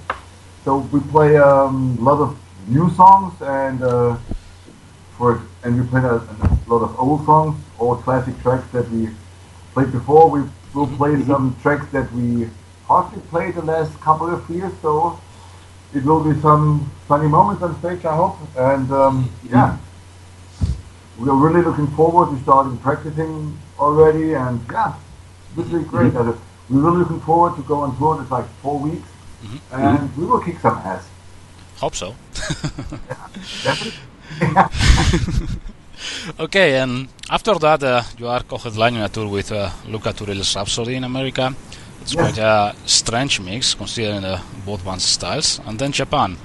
So 0.64 0.78
we 0.78 1.00
play 1.00 1.36
um, 1.36 1.96
a 2.00 2.02
lot 2.02 2.20
of 2.20 2.38
new 2.66 2.90
songs 2.90 3.34
and 3.42 3.82
uh, 3.82 4.16
for 5.16 5.42
and 5.62 5.80
we 5.80 5.86
play 5.88 6.00
a, 6.00 6.16
a 6.16 6.66
lot 6.66 6.82
of 6.82 6.98
old 6.98 7.24
songs, 7.24 7.56
all 7.78 7.96
classic 7.96 8.40
tracks 8.42 8.66
that 8.72 8.90
we 8.90 9.08
played 9.74 9.92
before. 9.92 10.30
We 10.30 10.48
will 10.74 10.86
play 10.96 11.20
some 11.24 11.56
tracks 11.62 11.86
that 11.92 12.12
we 12.12 12.48
hardly 12.86 13.20
played 13.22 13.54
the 13.54 13.62
last 13.62 13.98
couple 14.00 14.30
of 14.30 14.48
years. 14.50 14.72
So 14.82 15.18
it 15.94 16.04
will 16.04 16.22
be 16.22 16.38
some 16.40 16.90
funny 17.06 17.28
moments 17.28 17.62
on 17.62 17.78
stage, 17.80 18.04
I 18.04 18.14
hope. 18.14 18.36
And 18.56 18.90
um, 18.92 19.32
yeah, 19.50 19.78
we 21.18 21.28
are 21.28 21.36
really 21.36 21.62
looking 21.62 21.88
forward. 21.88 22.32
We 22.32 22.40
started 22.42 22.80
practicing 22.80 23.58
already, 23.78 24.34
and 24.34 24.60
yeah, 24.70 24.94
this 25.56 25.72
is 25.72 25.84
great. 25.84 26.12
Uh, 26.70 26.74
We're 26.74 26.90
looking 26.90 27.20
forward 27.20 27.56
to 27.56 27.62
go 27.62 27.80
on 27.80 27.96
tour. 27.98 28.20
It's 28.22 28.30
like 28.30 28.46
four 28.62 28.78
weeks, 28.78 29.08
and 29.72 30.16
we 30.16 30.24
will 30.26 30.40
kick 30.40 30.58
some 30.60 30.76
ass. 30.78 31.08
Hope 31.76 31.94
so. 31.94 32.14
Definitely. 33.62 33.94
Okay, 36.38 36.78
and 36.78 37.08
after 37.30 37.54
that, 37.58 37.82
uh, 37.82 38.02
you 38.18 38.28
are 38.28 38.42
co-headlining 38.42 39.04
a 39.04 39.08
tour 39.08 39.26
with 39.28 39.50
uh, 39.50 39.70
Luca 39.88 40.12
Turilli's 40.12 40.54
Rhapsody 40.54 40.94
in 40.94 41.04
America. 41.04 41.52
It's 42.02 42.14
Yes. 42.14 42.22
quite 42.22 42.38
a 42.38 42.74
strange 42.86 43.40
mix 43.40 43.74
considering 43.74 44.24
uh, 44.24 44.40
both 44.64 44.84
bands' 44.84 45.04
styles. 45.04 45.60
And 45.66 45.78
then 45.78 45.90
Japan. 45.92 46.36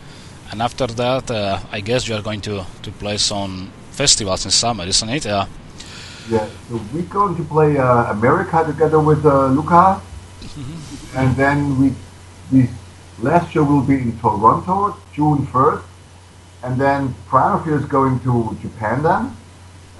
And 0.51 0.61
after 0.61 0.87
that, 0.87 1.29
uh, 1.29 1.59
I 1.71 1.81
guess 1.81 2.07
you 2.07 2.15
are 2.15 2.21
going 2.21 2.41
to, 2.41 2.65
to 2.81 2.91
play 2.91 3.17
some 3.17 3.69
festivals 3.91 4.45
in 4.45 4.51
summer, 4.51 4.85
isn't 4.85 5.09
it? 5.09 5.25
Uh, 5.27 5.45
Yeah, 6.29 6.47
so 6.69 6.79
we're 6.93 7.03
going 7.09 7.35
to 7.35 7.43
play 7.43 7.77
uh, 7.77 8.11
America 8.11 8.63
together 8.65 8.99
with 8.99 9.25
uh, 9.25 9.49
Luca, 10.57 11.19
and 11.19 11.35
then 11.35 11.79
we 11.79 11.93
we 12.51 12.69
Last 13.19 13.53
show 13.53 13.63
will 13.63 13.81
be 13.81 13.95
in 13.95 14.19
Toronto, 14.19 14.97
June 15.13 15.45
1st. 15.47 15.83
And 16.63 16.79
then 16.79 17.13
Primal 17.27 17.67
is 17.67 17.85
going 17.85 18.19
to 18.21 18.57
Japan 18.61 19.03
then. 19.03 19.35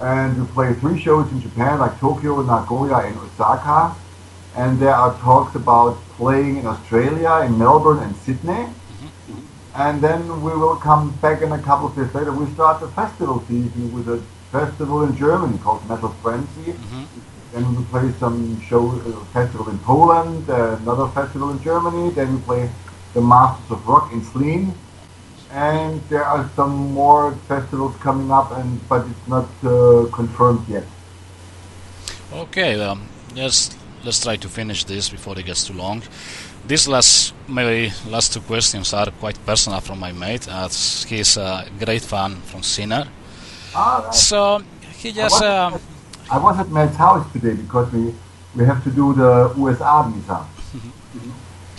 And 0.00 0.40
we 0.40 0.46
play 0.52 0.74
three 0.74 1.00
shows 1.00 1.30
in 1.30 1.40
Japan, 1.40 1.78
like 1.78 1.98
Tokyo, 2.00 2.42
Nagoya, 2.42 2.98
and 3.06 3.16
Osaka. 3.16 3.94
And 4.56 4.78
there 4.80 4.94
are 4.94 5.16
talks 5.20 5.54
about 5.54 5.96
playing 6.16 6.58
in 6.58 6.66
Australia, 6.66 7.46
in 7.46 7.58
Melbourne 7.58 8.00
and 8.02 8.16
Sydney. 8.16 8.52
Mm-hmm. 8.52 9.40
And 9.76 10.00
then 10.02 10.42
we 10.42 10.52
will 10.52 10.76
come 10.76 11.12
back 11.22 11.42
in 11.42 11.52
a 11.52 11.62
couple 11.62 11.86
of 11.86 11.96
days 11.96 12.12
later. 12.14 12.32
We 12.32 12.52
start 12.54 12.80
the 12.80 12.88
festival 12.88 13.44
season 13.46 13.92
with 13.92 14.08
a 14.08 14.20
festival 14.50 15.04
in 15.04 15.16
Germany 15.16 15.58
called 15.58 15.88
Metal 15.88 16.10
Frenzy. 16.20 16.72
Mm-hmm. 16.72 17.04
Then 17.54 17.76
we 17.76 17.84
play 17.84 18.10
some 18.18 18.60
show 18.62 18.82
uh, 18.90 19.24
festival 19.32 19.68
in 19.70 19.78
Poland, 19.78 20.50
uh, 20.50 20.76
another 20.82 21.06
festival 21.08 21.50
in 21.50 21.62
Germany. 21.62 22.10
Then 22.10 22.34
we 22.34 22.40
play 22.42 22.70
the 23.14 23.20
Masters 23.20 23.70
of 23.70 23.86
Rock 23.86 24.12
in 24.12 24.20
Zlín. 24.22 24.72
And 25.52 26.02
there 26.08 26.24
are 26.24 26.50
some 26.56 26.92
more 26.92 27.32
festivals 27.46 27.94
coming 28.02 28.32
up, 28.32 28.50
and 28.50 28.80
but 28.88 29.06
it's 29.06 29.28
not 29.28 29.48
uh, 29.62 30.10
confirmed 30.10 30.66
yet. 30.68 30.84
Okay, 32.32 32.80
um, 32.80 33.06
just 33.36 33.78
let's 34.02 34.20
try 34.20 34.34
to 34.34 34.48
finish 34.48 34.82
this 34.84 35.08
before 35.08 35.38
it 35.38 35.46
gets 35.46 35.64
too 35.64 35.74
long. 35.74 36.02
These 36.66 36.88
last, 36.88 37.34
maybe 37.46 37.92
last 38.08 38.32
two 38.32 38.40
questions 38.40 38.92
are 38.92 39.12
quite 39.20 39.38
personal 39.46 39.80
from 39.80 40.00
my 40.00 40.10
mate, 40.10 40.48
as 40.48 41.04
he's 41.04 41.36
a 41.36 41.66
great 41.78 42.02
fan 42.02 42.34
from 42.46 42.64
Sinner. 42.64 43.06
Ah, 43.76 44.02
right. 44.04 44.14
So 44.14 44.60
he 44.98 45.12
just, 45.12 45.40
uh, 45.40 45.70
at, 45.74 45.80
I 46.30 46.38
was 46.38 46.58
at 46.58 46.70
Matt's 46.70 46.96
house 46.96 47.30
today 47.32 47.54
because 47.54 47.92
we 47.92 48.14
we 48.56 48.64
have 48.64 48.82
to 48.84 48.90
do 48.90 49.12
the 49.14 49.52
USA 49.56 50.08
visa. 50.10 50.46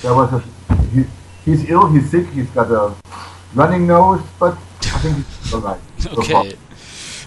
there 0.01 0.13
was 0.13 0.33
a 0.33 0.39
he, 0.93 1.05
he's 1.45 1.69
ill, 1.69 1.87
he's 1.91 2.09
sick, 2.09 2.27
he's 2.29 2.49
got 2.51 2.69
a 2.71 2.93
running 3.53 3.87
nose, 3.87 4.21
but 4.39 4.57
I 4.81 4.99
think 4.99 5.15
he's 5.17 5.53
all 5.53 5.61
right. 5.61 5.79
so 5.97 6.21
far. 6.21 6.45
okay. 6.45 6.57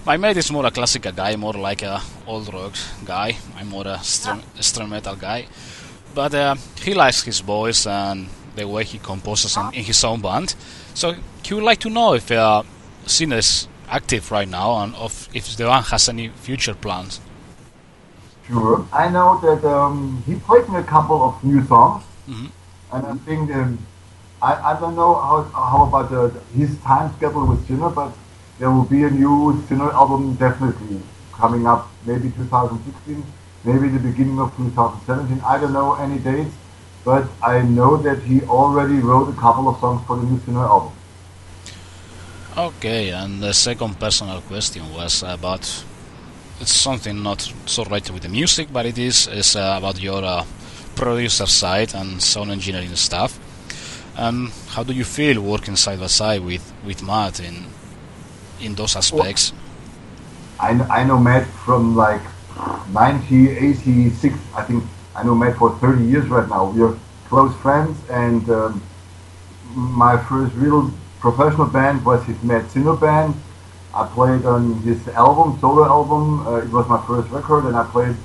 My 0.07 0.16
mate 0.16 0.37
is 0.37 0.50
more 0.50 0.64
a 0.64 0.70
classical 0.70 1.12
guy, 1.12 1.37
more 1.37 1.54
like 1.54 1.83
a 1.83 2.00
old 2.26 2.52
rock 2.54 2.74
guy. 3.04 3.37
I'm 3.57 3.68
more 3.68 3.87
a 3.87 3.98
string, 4.02 4.42
string 4.61 4.88
metal 4.88 5.16
guy. 5.16 5.46
But 6.14 6.35
uh, 6.35 6.54
he 6.83 6.94
likes 6.94 7.22
his 7.24 7.40
voice 7.40 7.87
and 7.87 8.28
the 8.57 8.66
way 8.66 8.85
he 8.85 8.98
composes 8.98 9.57
in, 9.57 9.66
in 9.74 9.85
his 9.85 10.02
own 10.04 10.20
band. 10.20 10.54
So 10.94 11.14
he 11.44 11.54
would 11.54 11.64
like 11.64 11.81
to 11.81 11.90
know 11.90 12.14
if 12.14 12.31
uh, 12.31 12.62
Sinner 13.07 13.38
is 13.38 13.68
active 13.90 14.31
right 14.31 14.48
now 14.48 14.79
and 14.83 14.94
of 14.94 15.29
if 15.35 15.57
the 15.57 15.64
band 15.64 15.87
has 15.87 16.09
any 16.09 16.29
future 16.29 16.74
plans. 16.74 17.20
Sure. 18.46 18.87
I 18.92 19.09
know 19.11 19.38
that 19.42 19.64
um, 19.68 20.22
he 20.27 20.35
played 20.37 20.68
me 20.68 20.79
a 20.79 20.83
couple 20.83 21.22
of 21.22 21.42
new 21.44 21.62
songs, 21.66 22.03
Mhm. 22.29 22.51
and 22.92 23.07
I 23.07 23.14
think 23.27 23.51
um, 23.55 23.79
I, 24.40 24.53
I 24.70 24.81
don't 24.81 24.94
know 24.96 25.14
how, 25.14 25.42
how 25.53 25.85
about 25.87 26.11
the, 26.11 26.40
his 26.57 26.77
time 26.79 27.12
schedule 27.16 27.46
with 27.46 27.66
Sinner, 27.66 27.90
but 27.90 28.12
there 28.59 28.70
will 28.70 28.85
be 28.85 29.05
a 29.05 29.11
new 29.11 29.62
Sinner 29.68 29.90
album 29.90 30.35
definitely 30.35 31.01
coming 31.33 31.66
up, 31.66 31.88
maybe 32.07 32.31
2016, 32.31 33.22
maybe 33.64 33.88
the 33.88 33.98
beginning 33.98 34.38
of 34.40 34.57
2017. 34.57 35.40
I 35.46 35.59
don't 35.59 35.72
know 35.72 35.94
any 35.94 36.18
dates, 36.18 36.55
but 37.05 37.29
I 37.42 37.62
know 37.62 37.96
that 37.98 38.22
he 38.22 38.42
already 38.42 38.98
wrote 39.01 39.29
a 39.29 39.33
couple 39.44 39.68
of 39.68 39.79
songs 39.81 40.01
for 40.07 40.16
the 40.16 40.24
new 40.24 40.40
Sinner 40.46 40.64
album. 40.64 40.92
Okay, 42.59 43.11
and 43.11 43.40
the 43.40 43.55
second 43.55 44.01
personal 44.01 44.40
question 44.40 44.83
was 44.92 45.23
about 45.23 45.62
it's 46.59 46.73
something 46.73 47.23
not 47.23 47.40
so 47.66 47.85
related 47.85 48.12
with 48.12 48.25
the 48.25 48.29
music, 48.29 48.73
but 48.73 48.85
it 48.85 48.99
is 48.99 49.29
is 49.29 49.55
uh, 49.55 49.77
about 49.79 50.03
your 50.03 50.25
uh, 50.25 50.44
producer 50.97 51.47
side 51.47 51.94
and 51.94 52.21
sound 52.21 52.51
engineering 52.51 52.97
stuff. 52.97 53.38
Um, 54.16 54.51
how 54.71 54.83
do 54.83 54.92
you 54.92 55.05
feel 55.05 55.40
working 55.40 55.77
side 55.77 56.01
by 56.01 56.09
side 56.09 56.40
with 56.42 56.73
with 56.85 57.01
Matt 57.01 57.38
in 57.38 57.66
in 58.61 58.75
those 58.75 58.97
aspects? 58.97 59.53
I, 60.59 60.71
I 60.90 61.05
know 61.05 61.16
Matt 61.16 61.47
from 61.64 61.94
like 61.94 62.23
1986. 62.90 64.35
I 64.57 64.64
think 64.64 64.83
I 65.14 65.23
know 65.23 65.37
Matt 65.37 65.57
for 65.59 65.79
30 65.79 66.03
years 66.03 66.27
right 66.27 66.49
now. 66.49 66.73
We're 66.73 66.99
close 67.29 67.55
friends, 67.62 67.97
and 68.11 68.51
um, 68.51 68.83
my 69.77 70.16
first 70.25 70.53
real 70.57 70.90
professional 71.20 71.66
band 71.66 72.04
was 72.04 72.24
his 72.24 72.40
Matt 72.42 72.70
Sinner 72.70 72.96
band. 72.96 73.35
I 73.94 74.07
played 74.07 74.44
on 74.44 74.81
his 74.83 75.07
album, 75.09 75.59
solo 75.61 75.85
album. 75.85 76.46
Uh, 76.46 76.57
it 76.59 76.70
was 76.70 76.88
my 76.88 77.04
first 77.07 77.31
record, 77.31 77.64
and 77.64 77.76
I 77.76 77.85
played 77.85 78.16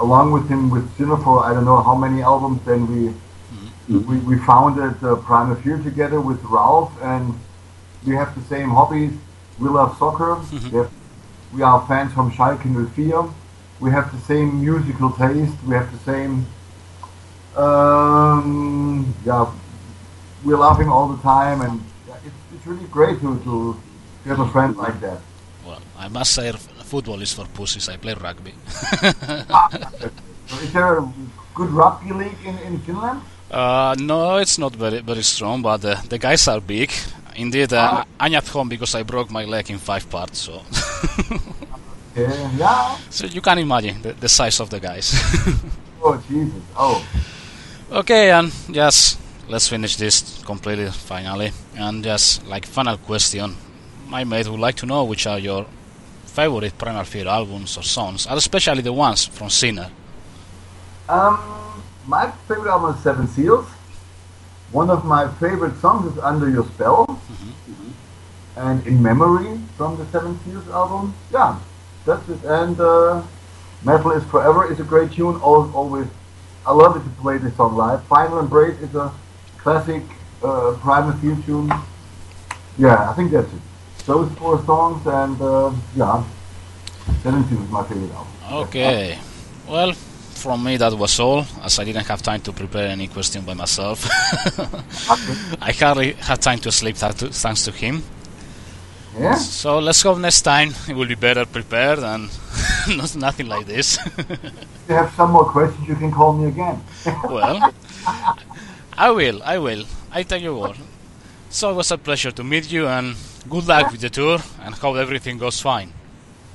along 0.00 0.32
with 0.32 0.48
him 0.48 0.70
with 0.70 0.84
Sinner 0.96 1.16
for 1.18 1.44
I 1.44 1.52
don't 1.54 1.64
know 1.64 1.82
how 1.82 1.94
many 1.94 2.22
albums. 2.22 2.60
Then 2.64 2.86
we 2.86 3.14
we, 3.98 4.18
we 4.18 4.38
founded 4.38 5.02
uh, 5.04 5.16
Primal 5.16 5.56
Fear 5.56 5.78
together 5.78 6.20
with 6.20 6.42
Ralph, 6.44 6.92
and 7.02 7.38
we 8.06 8.14
have 8.14 8.34
the 8.34 8.42
same 8.42 8.70
hobbies. 8.70 9.12
We 9.58 9.68
love 9.68 9.96
soccer. 9.98 10.40
We, 10.70 10.78
have, 10.78 10.92
we 11.52 11.62
are 11.62 11.86
fans 11.86 12.12
from 12.12 12.30
Schalke 12.30 12.62
04. 12.94 13.34
We 13.80 13.90
have 13.90 14.12
the 14.12 14.20
same 14.20 14.60
musical 14.60 15.10
taste. 15.10 15.54
We 15.66 15.74
have 15.74 15.90
the 15.92 15.98
same. 15.98 16.46
Um, 17.56 19.14
yeah, 19.26 19.52
we're 20.44 20.56
laughing 20.56 20.88
all 20.88 21.08
the 21.08 21.20
time, 21.22 21.60
and 21.60 21.82
it's, 22.62 22.66
it's 22.66 22.66
really 22.66 22.88
great 22.88 23.20
to, 23.20 23.76
to 24.24 24.28
have 24.28 24.40
a 24.40 24.48
friend 24.50 24.76
like 24.76 25.00
that. 25.00 25.18
Well, 25.66 25.80
I 25.98 26.08
must 26.08 26.32
say, 26.34 26.52
football 26.84 27.20
is 27.22 27.32
for 27.32 27.46
pussies. 27.46 27.88
I 27.88 27.96
play 27.96 28.14
rugby. 28.14 28.54
So 30.48 30.58
is 30.58 30.72
there 30.72 30.98
a 30.98 31.12
good 31.54 31.70
rugby 31.70 32.12
league 32.12 32.36
in, 32.44 32.58
in 32.58 32.78
Finland? 32.80 33.22
Uh, 33.50 33.94
no, 33.98 34.36
it's 34.36 34.58
not 34.58 34.76
very 34.76 35.00
very 35.00 35.22
strong, 35.22 35.62
but 35.62 35.84
uh, 35.84 35.96
the 36.08 36.18
guys 36.18 36.48
are 36.48 36.60
big. 36.60 36.90
Indeed, 37.36 37.72
uh, 37.72 38.04
I'm 38.20 38.34
at 38.34 38.48
home 38.48 38.68
because 38.68 38.94
I 38.94 39.02
broke 39.02 39.30
my 39.30 39.44
leg 39.44 39.70
in 39.70 39.78
five 39.78 40.10
parts, 40.10 40.38
so 40.40 40.62
Yeah, 42.16 42.50
yeah. 42.58 42.96
so 43.08 43.26
you 43.26 43.40
can 43.40 43.58
imagine 43.58 44.02
the, 44.02 44.12
the 44.12 44.28
size 44.28 44.60
of 44.60 44.68
the 44.68 44.80
guys. 44.80 45.14
Oh 46.04 46.20
Jesus! 46.28 46.62
Oh, 46.76 47.02
okay, 47.92 48.30
and 48.32 48.52
just 48.70 49.18
let's 49.52 49.68
finish 49.68 49.96
this 49.96 50.42
completely 50.44 50.90
finally, 50.90 51.52
and 51.76 52.02
just 52.02 52.46
like 52.46 52.64
final 52.64 52.96
question, 52.96 53.54
my 54.08 54.24
mate 54.24 54.48
would 54.48 54.58
like 54.58 54.76
to 54.76 54.86
know 54.86 55.04
which 55.04 55.26
are 55.26 55.38
your 55.38 55.66
favorite 56.24 56.78
Primal 56.78 57.04
Fear 57.04 57.28
albums 57.28 57.76
or 57.76 57.82
songs, 57.82 58.26
and 58.26 58.38
especially 58.38 58.80
the 58.80 58.92
ones 58.94 59.26
from 59.26 59.50
Sinner. 59.50 59.90
Um, 61.06 61.38
my 62.06 62.30
favorite 62.48 62.70
album 62.70 62.94
is 62.96 63.02
Seven 63.02 63.28
Seals. 63.28 63.66
One 64.70 64.88
of 64.88 65.04
my 65.04 65.28
favorite 65.32 65.76
songs 65.80 66.10
is 66.10 66.18
Under 66.22 66.48
Your 66.48 66.64
Spell. 66.64 67.20
And 68.56 68.86
In 68.86 69.02
Memory 69.02 69.58
from 69.76 69.98
the 69.98 70.06
Seven 70.06 70.38
Seals 70.44 70.68
album. 70.68 71.14
Yeah, 71.30 71.58
that's 72.06 72.26
it. 72.28 72.42
And 72.44 72.78
uh, 72.80 73.22
Metal 73.82 74.12
is 74.12 74.24
Forever 74.24 74.70
is 74.72 74.80
a 74.80 74.84
great 74.84 75.12
tune. 75.12 75.36
Al- 75.36 75.70
Always, 75.74 76.06
I 76.66 76.72
love 76.72 76.96
it 76.96 77.00
to 77.00 77.10
play 77.20 77.36
this 77.38 77.54
song 77.56 77.76
live. 77.76 78.02
Final 78.04 78.38
Embrace 78.38 78.78
is 78.80 78.94
a 78.94 79.12
classic 79.62 80.02
uh, 80.42 80.76
Primal 80.80 81.12
Fear 81.18 81.36
tune. 81.46 81.72
Yeah, 82.78 83.10
I 83.10 83.12
think 83.14 83.30
that's 83.30 83.52
it. 83.52 83.60
Those 84.06 84.30
four 84.32 84.62
songs 84.64 85.06
and 85.06 85.40
uh, 85.40 85.72
yeah, 85.94 86.24
Seven 87.22 87.48
Seals 87.48 87.62
is 87.62 87.70
my 87.70 87.84
favorite 87.84 88.10
album. 88.12 88.32
Okay, 88.66 89.18
well, 89.68 89.92
from 90.42 90.64
me 90.64 90.76
that 90.76 90.92
was 90.92 91.20
all, 91.20 91.46
as 91.62 91.78
I 91.78 91.84
didn't 91.84 92.06
have 92.06 92.22
time 92.22 92.40
to 92.42 92.52
prepare 92.52 92.88
any 92.88 93.06
question 93.06 93.44
by 93.44 93.54
myself. 93.54 94.04
I 95.62 95.72
hardly 95.72 96.12
had 96.14 96.42
time 96.42 96.58
to 96.60 96.72
sleep 96.72 96.96
thanks 96.96 97.64
to 97.64 97.70
him. 97.70 98.02
Yeah? 99.18 99.34
So 99.34 99.78
let's 99.78 100.02
hope 100.02 100.18
next 100.18 100.42
time 100.42 100.70
it 100.88 100.96
will 100.96 101.06
be 101.06 101.14
better 101.14 101.44
prepared 101.44 101.98
and 101.98 102.30
not, 102.96 103.14
nothing 103.14 103.46
like 103.46 103.66
this. 103.66 103.98
If 104.82 104.88
you 104.88 104.96
have 104.96 105.14
some 105.14 105.30
more 105.30 105.44
questions, 105.44 105.86
you 105.86 105.94
can 105.94 106.10
call 106.10 106.32
me 106.32 106.48
again. 106.48 106.82
well, 107.30 107.72
I 109.06 109.10
will, 109.10 109.42
I 109.42 109.58
will. 109.58 109.84
I 110.12 110.22
tell 110.22 110.40
you 110.40 110.54
what. 110.54 110.76
So 111.50 111.70
it 111.70 111.74
was 111.74 111.90
a 111.90 111.98
pleasure 111.98 112.30
to 112.32 112.44
meet 112.44 112.70
you 112.70 112.86
and 112.86 113.16
good 113.48 113.66
luck 113.66 113.90
with 113.92 114.00
the 114.00 114.10
tour 114.10 114.38
and 114.62 114.74
hope 114.74 114.96
everything 114.96 115.38
goes 115.38 115.60
fine. 115.60 115.92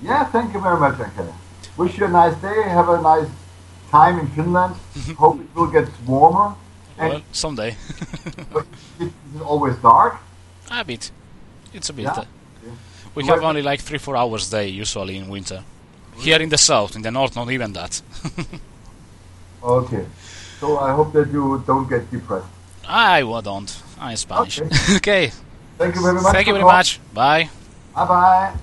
Yeah, 0.02 0.24
thank 0.32 0.54
you 0.54 0.62
very 0.62 0.80
much, 0.80 0.96
Anke. 0.96 1.34
Wish 1.78 1.98
you 1.98 2.06
a 2.06 2.10
nice 2.10 2.36
day. 2.42 2.62
Have 2.78 2.90
a 2.90 3.02
nice 3.02 3.30
time 3.92 4.20
in 4.20 4.28
Finland. 4.30 4.76
Hope 5.18 5.40
it 5.42 5.50
will 5.56 5.68
get 5.78 5.88
warmer. 6.08 6.56
And 6.98 7.10
Well, 7.14 7.22
someday. 7.32 7.70
it 9.00 9.12
is 9.36 9.42
always 9.42 9.76
dark. 9.78 10.14
a 10.72 10.84
bit. 10.86 11.12
It's 11.74 11.90
a 11.90 11.94
bit. 11.94 12.06
Yeah. 12.06 12.12
uh, 12.22 12.26
Yeah. 12.66 12.72
We 13.16 13.24
Well- 13.24 13.34
have 13.36 13.44
only 13.50 13.62
like 13.62 13.82
three, 13.82 14.00
four 14.00 14.16
hours 14.16 14.50
day 14.50 14.68
usually 14.82 15.18
in 15.18 15.28
winter. 15.30 15.64
Here 16.18 16.42
in 16.44 16.50
the 16.50 16.58
south, 16.58 16.96
in 16.96 17.02
the 17.04 17.12
north, 17.12 17.36
not 17.36 17.50
even 17.52 17.74
that. 17.74 18.02
Okay. 19.64 20.06
So 20.60 20.80
I 20.80 20.92
hope 20.94 21.14
that 21.14 21.32
you 21.32 21.64
don't 21.68 21.88
get 21.88 22.10
depressed. 22.12 22.48
I 22.88 23.22
don't. 23.42 23.84
I'm 24.00 24.16
Spanish. 24.16 24.62
Okay. 24.62 24.76
okay. 24.98 25.32
Thank 25.78 25.96
you 25.96 26.02
very 26.02 26.22
much. 26.22 26.34
Thank 26.34 26.48
you 26.48 26.54
very 26.54 26.64
calling. 26.64 26.78
much. 26.78 27.00
Bye. 27.14 27.50
Bye 27.94 28.06
bye. 28.06 28.54